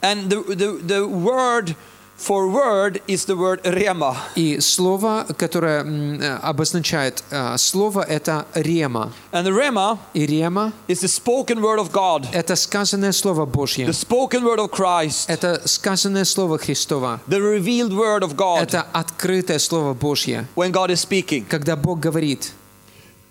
[0.00, 1.76] And the, the, the word
[2.16, 4.14] for word is the word rema.
[4.36, 9.12] и слово, которое м, э, обозначает э, слово, это рема.
[9.32, 13.86] And the rema И рема is the spoken word of God, – это сказанное Слово Божье.
[13.86, 17.18] the spoken word of Christ, Это сказанное Слово Христова.
[17.26, 20.46] the revealed word of God Это открытое Слово Божье.
[20.54, 21.44] when God is speaking.
[21.48, 22.52] Когда Бог говорит,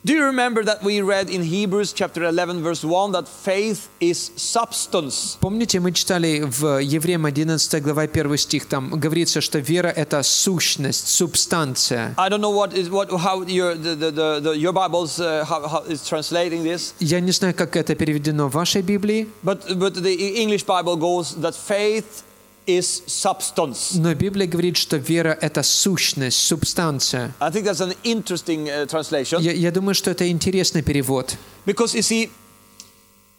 [0.06, 4.32] Do you remember that we read in Hebrews chapter 11 verse 1 that faith is
[4.36, 5.38] substance?
[5.40, 11.08] Помните, мы читали в Евреям 11 глава 1 стих, там говорится, что вера — это сущность,
[11.08, 12.16] субстанция.
[12.18, 15.46] I don't know what is what how your the, the, the, the your Bibles uh,
[15.46, 19.62] how, how is translating this, Я не знаю, как это переведено в вашей Библии, but
[19.78, 22.24] but the English Bible goes that faith
[22.67, 23.97] is substance.
[23.99, 27.33] но Библия говорит, что вера— это сущность, субстанция.
[27.41, 31.37] I think that's an interesting uh, translation Я, я думаю, что это интересный перевод.
[31.65, 32.31] because you see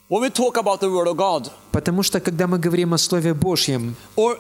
[0.10, 3.34] when we talk about the word of God Потому что, когда мы говорим о Слове
[3.34, 4.40] Божьем, or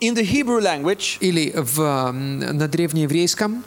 [0.00, 3.64] in the Hebrew language или в, на древнееврейском,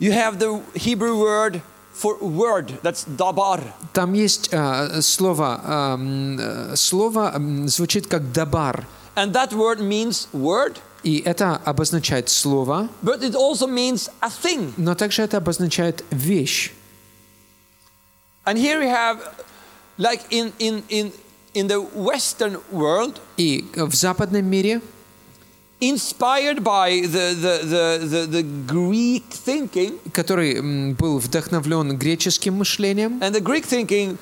[0.00, 1.60] you have the Hebrew word
[1.94, 3.60] for word that's dabar.
[3.92, 5.60] там есть а, слово,
[5.98, 7.34] м, э, слово
[7.66, 13.67] звучит как «дабар», And that word means word, и это обозначает слово, but it also
[13.67, 14.73] means a thing.
[14.77, 16.71] но также это обозначает вещь.
[18.45, 19.19] And here we have,
[19.97, 21.11] like in, in, in,
[21.53, 24.81] in the Western world, И в западном мире,
[25.81, 33.21] inspired by the, the, the, the, the Greek thinking, который м, был вдохновлен греческим мышлением,
[33.21, 34.17] and the Greek thinking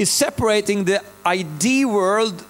[0.00, 2.42] is separating the idea world,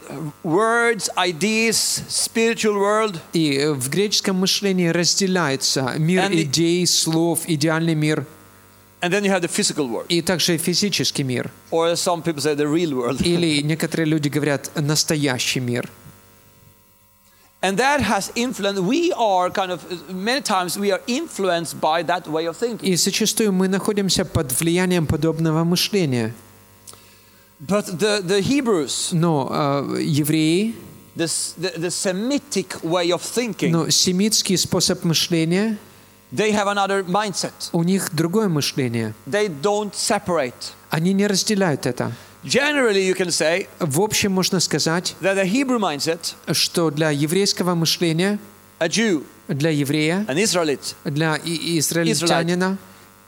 [0.44, 8.24] words, ideas, spiritual world, и в греческом мышлении разделяется мир And идей, слов, идеальный мир,
[9.02, 11.50] and then you have the physical world, и также физический мир.
[11.72, 13.20] or some people say, the real world.
[13.20, 15.90] Или некоторые люди говорят «настоящий мир».
[17.62, 22.28] And that has influenced, we are kind of, many times we are influenced by that
[22.28, 22.88] way of thinking.
[22.88, 26.32] И зачастую мы находимся под влиянием подобного мышления.
[27.60, 30.74] But the, the Hebrews, Но э, евреи,
[31.14, 31.26] the,
[31.58, 35.76] the, the Semitic way of thinking, но семитский способ мышления,
[36.32, 37.52] they have another mindset.
[37.72, 39.14] у них другое мышление.
[39.26, 40.72] They don't separate.
[40.88, 42.12] Они не разделяют это.
[42.42, 47.74] Generally, you can say В общем, можно сказать, that the Hebrew mindset, что для еврейского
[47.74, 48.38] мышления,
[48.78, 52.78] a Jew, для еврея, an Israelite, для израильтянина,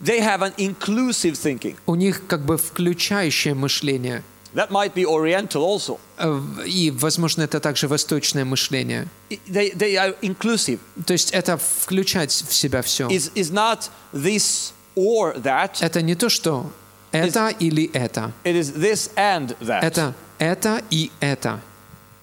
[0.02, 1.76] they have an inclusive thinking.
[1.86, 4.22] у них как бы включающее мышление.
[4.54, 5.98] That might be Oriental also.
[6.18, 9.08] Э, И, возможно, это также восточное мышление.
[9.48, 10.78] They, they are inclusive.
[11.06, 13.08] То есть это включать в себя все.
[13.08, 15.78] Is is not this or that.
[15.80, 16.70] Это не то, что
[17.12, 18.32] это или это.
[18.44, 19.80] It is this and that.
[19.82, 21.60] Это это и это.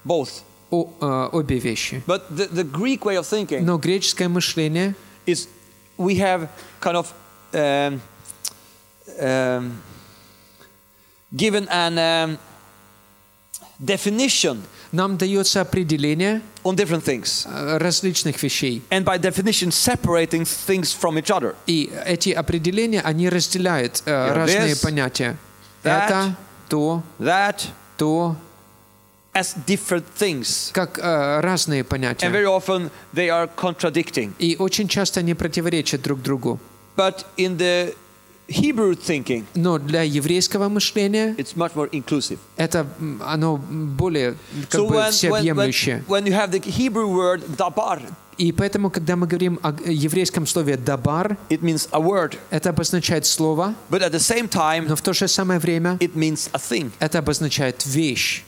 [0.04, 0.42] Both.
[0.70, 2.00] О- э, обе вещи.
[2.06, 4.94] But the, the Greek way of thinking Но греческое мышление,
[5.26, 5.48] is
[5.98, 6.48] we have
[6.80, 7.08] kind of
[7.52, 8.00] um,
[9.20, 9.72] um,
[11.32, 12.38] given an um,
[13.78, 17.46] definition нам дается определение on different things.
[17.46, 18.82] э, различных вещей.
[18.90, 21.54] And by definition, separating things from each other.
[21.66, 25.36] И эти определения, они разделяют э, Yeah, разные this, понятия.
[25.84, 26.06] that.
[26.08, 26.36] Это,
[26.68, 28.36] то, That то,
[29.32, 30.72] as different things.
[30.72, 32.28] как э, разные And понятия.
[32.30, 34.32] very often they are contradicting.
[34.40, 36.58] И очень часто они противоречат друг другу.
[36.95, 37.93] But in the
[38.47, 42.37] Hebrew thinking, Но для еврейского мышления it's much more inclusive.
[42.57, 44.35] это м, оно более
[44.69, 46.03] как So бы when, when, when, всеобъемлющее.
[46.07, 48.01] when you have the Hebrew word dabar,
[48.37, 52.37] И поэтому, когда мы говорим о еврейском слове «дабар», it means a word.
[52.51, 56.13] это обозначает слово, But at the same time, но в то же самое время it
[56.15, 56.91] means a thing.
[56.99, 58.43] это обозначает вещь.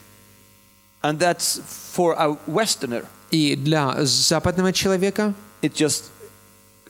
[1.02, 1.60] And that's
[1.96, 3.04] for a Westerner.
[3.30, 6.04] И для западного человека It just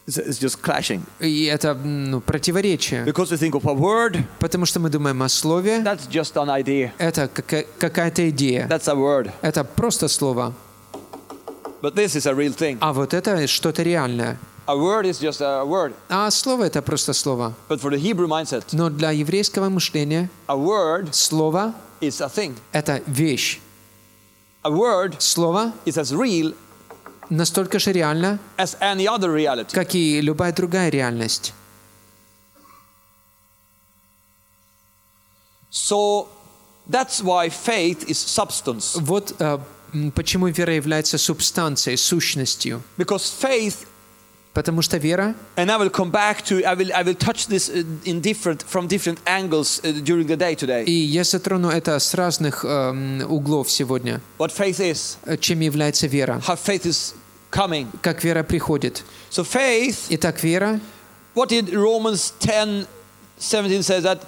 [0.07, 3.05] it's just clashing и это ну, противоречие.
[3.05, 4.23] because we think of a word.
[4.39, 6.91] Потому что мы думаем о слове, That's just an idea.
[6.97, 8.67] это какая- какая-то идея.
[8.67, 9.31] That's a word.
[9.41, 10.53] Это просто слово.
[11.81, 12.77] But this is a real thing.
[12.79, 14.37] А вот это что-то реальное.
[14.65, 15.93] A word is just a word.
[16.07, 17.53] А слово это просто слово.
[17.67, 22.55] But for the Hebrew mindset, Но для еврейского мышления a word слово is a thing.
[22.71, 23.59] это вещь.
[24.65, 26.55] A word Слово is as real
[27.35, 29.73] настолько же реально, as any other reality.
[29.73, 31.53] как и любая другая реальность.
[35.71, 36.27] So
[36.87, 38.95] that's why faith is substance.
[38.99, 39.59] Вот э,
[40.13, 42.83] почему вера является субстанцией, сущностью.
[42.97, 43.87] Because faith,
[44.53, 47.69] Потому что вера, and I will come back to, I will, I will touch this
[47.71, 50.83] uh, in different, from different angles uh, during the day today.
[50.85, 56.05] и я затрону это с разных э, углов сегодня, What faith is, э, чем является
[56.05, 57.15] вера, how faith is
[57.52, 57.86] coming.
[58.02, 59.02] как вера приходит.
[59.30, 60.80] So faith, Итак, вера,
[61.34, 62.86] what did Romans 10,
[63.38, 64.20] 17 says that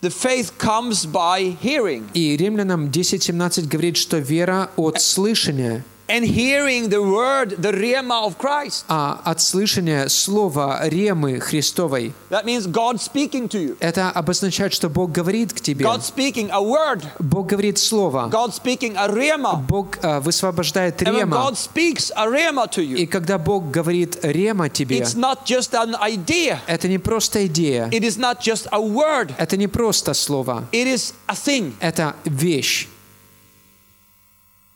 [0.00, 2.08] the faith comes by hearing.
[2.14, 8.37] и Римлянам 10.17 говорит, что вера от слышания, And hearing the word, the rema of
[8.37, 8.85] Christ.
[8.87, 12.13] а от слышания слова ремы Христовой.
[12.29, 13.77] That means God speaking to you.
[13.79, 15.83] Это обозначает, что Бог говорит к тебе.
[15.85, 17.03] God speaking a word.
[17.19, 18.29] Бог говорит слово.
[18.31, 19.55] God speaking a rema.
[19.67, 21.37] Бог а, высвобождает And when рема.
[21.37, 25.73] God speaks a rema to И you, когда Бог говорит рема тебе, it's not just
[25.73, 26.59] an idea.
[26.67, 29.31] это не просто идея, It is not just a word.
[29.37, 31.73] это не просто слово, It is a thing.
[31.79, 32.87] это вещь.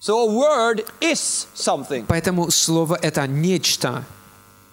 [0.01, 2.05] So a word is something.
[2.07, 4.05] Поэтому слово это нечто.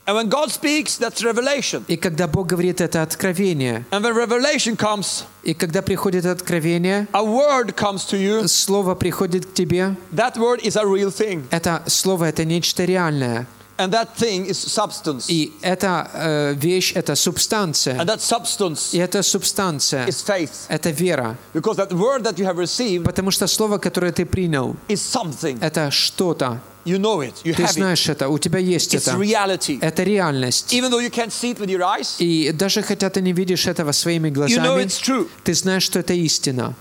[0.08, 1.86] And when God speaks, that's revelation.
[1.88, 7.24] И когда Бог говорит это откровение, And when revelation comes, и когда приходит откровение, a
[7.24, 8.48] word comes to you.
[8.48, 11.48] слово приходит к тебе, That word is a real thing.
[11.52, 13.48] это слово это нечто реальное.
[13.79, 15.27] And that thing is substance.
[15.29, 17.97] И эта э, вещь это субстанция.
[17.99, 20.51] And that substance И эта субстанция is faith.
[20.69, 21.37] это вера.
[21.53, 25.59] Because that word that you have received Потому что слово, которое ты принял, is something.
[25.61, 26.61] это что-то.
[26.87, 27.35] You know it.
[27.45, 27.73] You Ты have it.
[27.73, 29.19] знаешь это, у тебя есть It's это.
[29.19, 29.79] reality.
[29.83, 30.73] Это реальность.
[30.73, 33.67] Even though you can't see it with your eyes, И даже хотя ты не видишь
[33.67, 35.29] этого своими you know глазами, it's true.
[35.45, 36.75] ты знаешь, что это истина.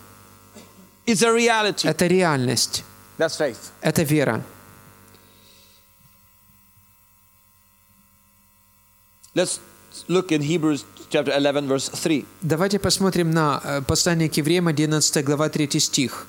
[1.07, 1.87] It's a reality.
[1.89, 2.83] Это реальность.
[3.17, 3.57] That's faith.
[3.81, 4.43] Это вера.
[9.36, 9.59] Let's
[10.07, 12.25] look in Hebrews chapter 11, verse 3.
[12.41, 16.25] Давайте посмотрим на э, послание к евреям, 11 глава, 3 стих.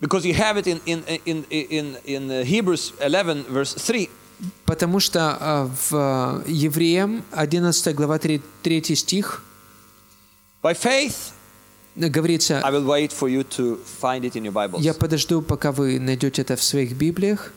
[0.00, 4.10] Because you have it in, in, in, in, in uh, Hebrews 11, verse 3.
[4.64, 9.44] Потому что э, в э, Евреям, 11 глава, 3, 3 стих,
[10.62, 11.32] By faith,
[11.94, 14.80] говорится, I will wait for you to find it in your Bibles.
[14.80, 17.52] я подожду, пока вы найдете это в своих Библиях.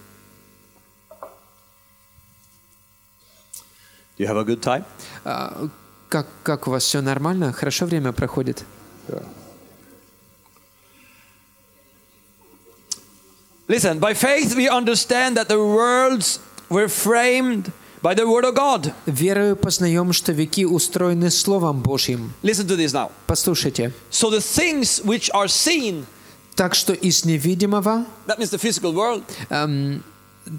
[4.23, 4.83] You have a good time?
[5.25, 5.67] А,
[6.09, 7.51] Как, как у вас все нормально?
[7.51, 8.63] Хорошо время проходит?
[13.67, 17.71] Listen, by faith we understand that the worlds were framed
[18.01, 18.93] by the word of God.
[19.05, 22.33] Верою познаем, что веки устроены Словом Божьим.
[22.43, 23.09] Listen to this now.
[23.25, 23.91] Послушайте.
[24.11, 26.05] So the things which are seen,
[26.55, 30.03] Так что из невидимого, that means the physical world, эм,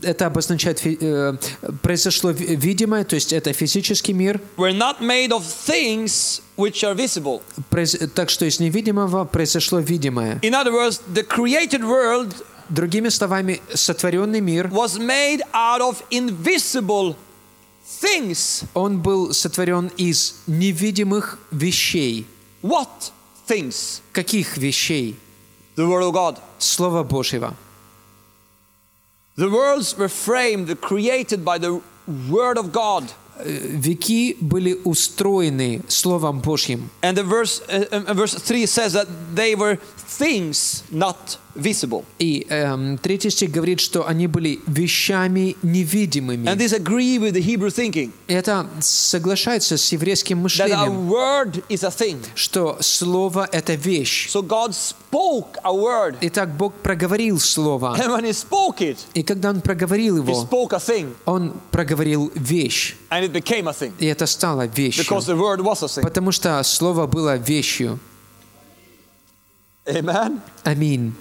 [0.02, 1.36] это обозначает, э,
[1.82, 6.94] произошло ви- видимое, то есть это физический мир, were not made of things which are
[6.94, 7.42] visible.
[7.70, 10.38] Произ- так что из невидимого произошло видимое.
[10.42, 12.34] In other words, the created world
[12.70, 17.14] Другими словами, сотворенный мир, was made out of invisible
[18.02, 18.64] things.
[18.74, 22.26] он был сотворен из невидимых вещей.
[22.62, 22.88] What
[23.46, 24.00] things?
[24.12, 25.16] Каких вещей?
[25.76, 26.38] The Word of God.
[26.58, 27.54] Слова Божьего.
[29.35, 31.81] The worlds were framed, created by the
[32.29, 33.11] Word of God.
[33.39, 36.89] Э, Веки были устроены Словом Божьим.
[37.01, 42.04] And the verse, uh, uh, verse 3 says that they were things not visible.
[42.18, 46.46] И эм, третий стих говорит, что они были вещами невидимыми.
[46.48, 51.64] And this agree with the Hebrew thinking Это соглашается с еврейским that a мышлением, word
[51.68, 52.18] is a thing.
[52.34, 54.28] что Слово— это вещь.
[54.32, 56.16] So God spoke a word.
[56.20, 57.96] Итак, Бог проговорил Слово.
[57.98, 61.14] And when He spoke it, И когда Он проговорил He его, spoke a thing.
[61.24, 62.96] Он проговорил вещь.
[63.10, 63.92] And it became a thing.
[63.98, 65.04] И это стало вещью.
[65.04, 66.02] Because the word was a thing.
[66.02, 67.98] Потому что Слово было вещью.
[69.87, 70.41] Amen.
[70.63, 71.13] Аминь.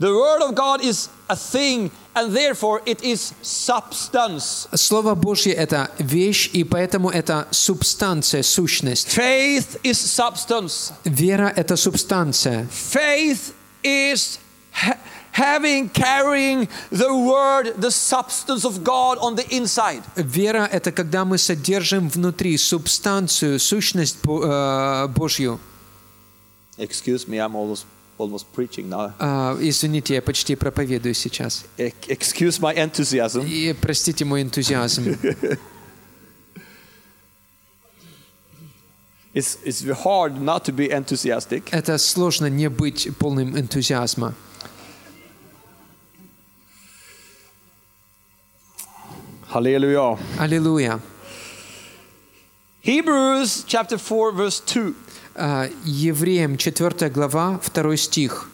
[0.00, 4.68] The word of God is a thing, and therefore it is substance.
[4.74, 9.08] Слово Божье — это вещь, и поэтому это субстанция, сущность.
[9.08, 10.92] Faith is substance.
[11.04, 12.68] Вера — это субстанция.
[12.70, 14.38] Faith is
[14.72, 14.96] ha-
[15.32, 20.02] having, carrying the word, the substance of God on the inside.
[20.14, 25.58] Вера — это когда мы содержим внутри субстанцию, сущность Бо- э, Божью.
[26.78, 27.86] Excuse me, I'm almost
[28.18, 29.12] almost preaching now.
[29.18, 31.64] А, извините, я почти проповедую сейчас.
[31.78, 33.44] E- Excuse my enthusiasm.
[33.46, 35.16] И простите мой энтузиазм.
[39.34, 41.68] It's, it's hard not to be enthusiastic.
[41.70, 44.34] Это сложно не быть полным энтузиазма.
[49.52, 50.18] Hallelujah.
[50.38, 51.00] Аллилуйя.
[52.82, 54.94] Hebrews chapter 4, verse 2.
[55.34, 58.50] А, Евреям 4 глава, 2 стих.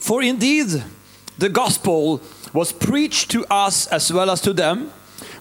[0.00, 0.82] For indeed,
[1.38, 2.20] the gospel
[2.52, 4.90] was preached to us as well as to them,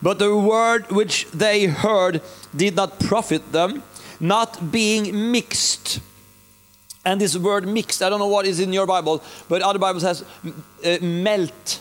[0.05, 2.21] But the word which they heard
[2.55, 3.83] did not profit them,
[4.21, 6.01] not being mixed
[7.05, 10.03] And this word mixed, I don't know what is in your Bible, but other Bibles
[10.03, 11.81] has uh, melt.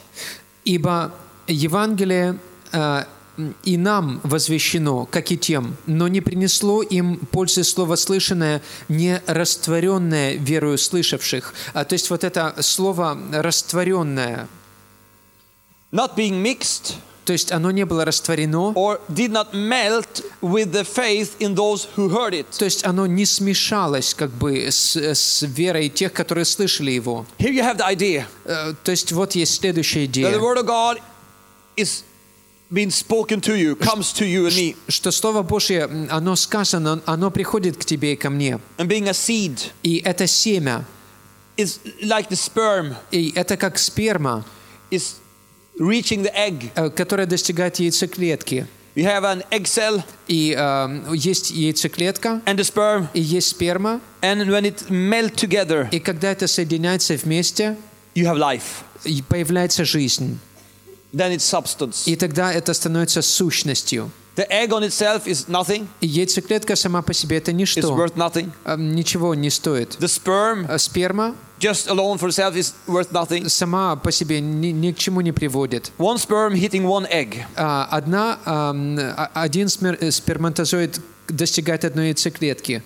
[0.65, 1.13] Ибо
[1.47, 2.39] Евангелие
[2.73, 3.03] э,
[3.63, 10.33] и нам возвещено, как и тем, но не принесло им пользы слово слышанное, не растворенное
[10.33, 11.53] верою слышавших.
[11.73, 14.47] А, то есть вот это слово растворенное,
[15.91, 16.95] Not being mixed
[17.25, 21.87] то есть оно не было растворено, or did not melt with the faith in those
[21.95, 22.45] who heard it.
[22.57, 27.25] то есть оно не смешалось как бы с, с верой тех, которые слышали его.
[27.37, 28.25] Here you have the idea.
[28.45, 30.99] Э, То есть вот есть следующая that the идея, Word of God
[31.77, 32.03] is
[32.71, 37.29] being spoken to you, comes to you and me, что Слово Божье, оно сказано, оно
[37.31, 38.59] приходит к тебе и ко мне.
[38.77, 40.83] and being a seed И это семя,
[41.55, 42.95] is like the sperm.
[43.11, 44.43] И это как сперма,
[44.91, 45.13] is
[45.78, 46.70] reaching the egg.
[46.74, 48.66] э, которая достигает яйцеклетки.
[48.94, 54.00] You have an egg cell И э, есть яйцеклетка, and the sperm, и есть сперма,
[54.22, 57.76] and when it melt together, и когда это соединяется вместе,
[58.14, 58.82] you have life.
[59.04, 60.38] и появляется жизнь.
[61.12, 62.02] Then it's substance.
[62.06, 64.10] И тогда это становится сущностью.
[64.36, 65.88] The egg on itself is nothing.
[66.00, 68.52] И яйцеклетка сама по себе это It's ничто, worth nothing.
[68.64, 69.96] э, ничего не стоит.
[69.98, 73.48] The sperm А Сперма just alone for itself is worth nothing.
[73.48, 75.90] сама по себе ни, ни к чему не приводит.
[75.98, 77.44] One sperm hitting one egg.
[77.56, 82.82] А, Одна, ам, а- один смер- э, сперматозоид достигает одной яйцеклетки,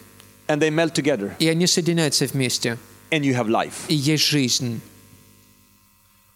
[0.48, 2.78] and they melt together, и они соединяются вместе,
[3.10, 3.74] and you have life.
[3.88, 4.80] и есть жизнь.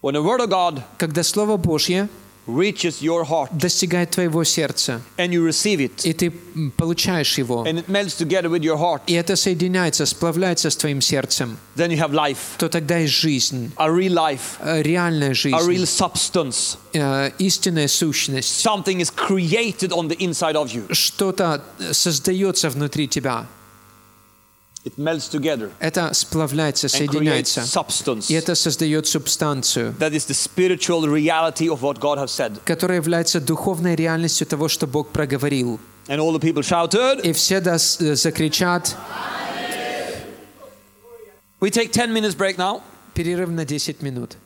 [0.03, 2.09] When the Word of God Когда Слово Божье
[2.49, 7.65] reaches your heart достигает твоего сердца, and you receive it, и ты м, получаешь его,
[7.67, 11.89] and it melts together with your heart, и это соединяется, сплавляется с твоим сердцем, then
[11.91, 15.83] you have life, то тогда есть жизнь, a real life, э, реальная a жизнь, real
[15.87, 16.77] substance.
[16.93, 18.65] э, истинная сущность.
[18.65, 20.85] Something is created on the inside of you.
[20.95, 23.47] Что-то создается внутри тебя.
[24.85, 27.61] It melts together Это сплавляется, and creates соединяется.
[27.63, 28.27] substance.
[28.31, 32.61] И это создает субстанцию, That is the spiritual reality of what God has said.
[32.65, 35.81] которая является духовной реальностью того, что Бог проговорил.
[36.07, 37.21] And all the people shouted.
[37.25, 38.95] И все дас- э, закричат.
[41.61, 42.83] We take 10 minutes break now.
[43.15, 44.37] Перерыв на 10 минут.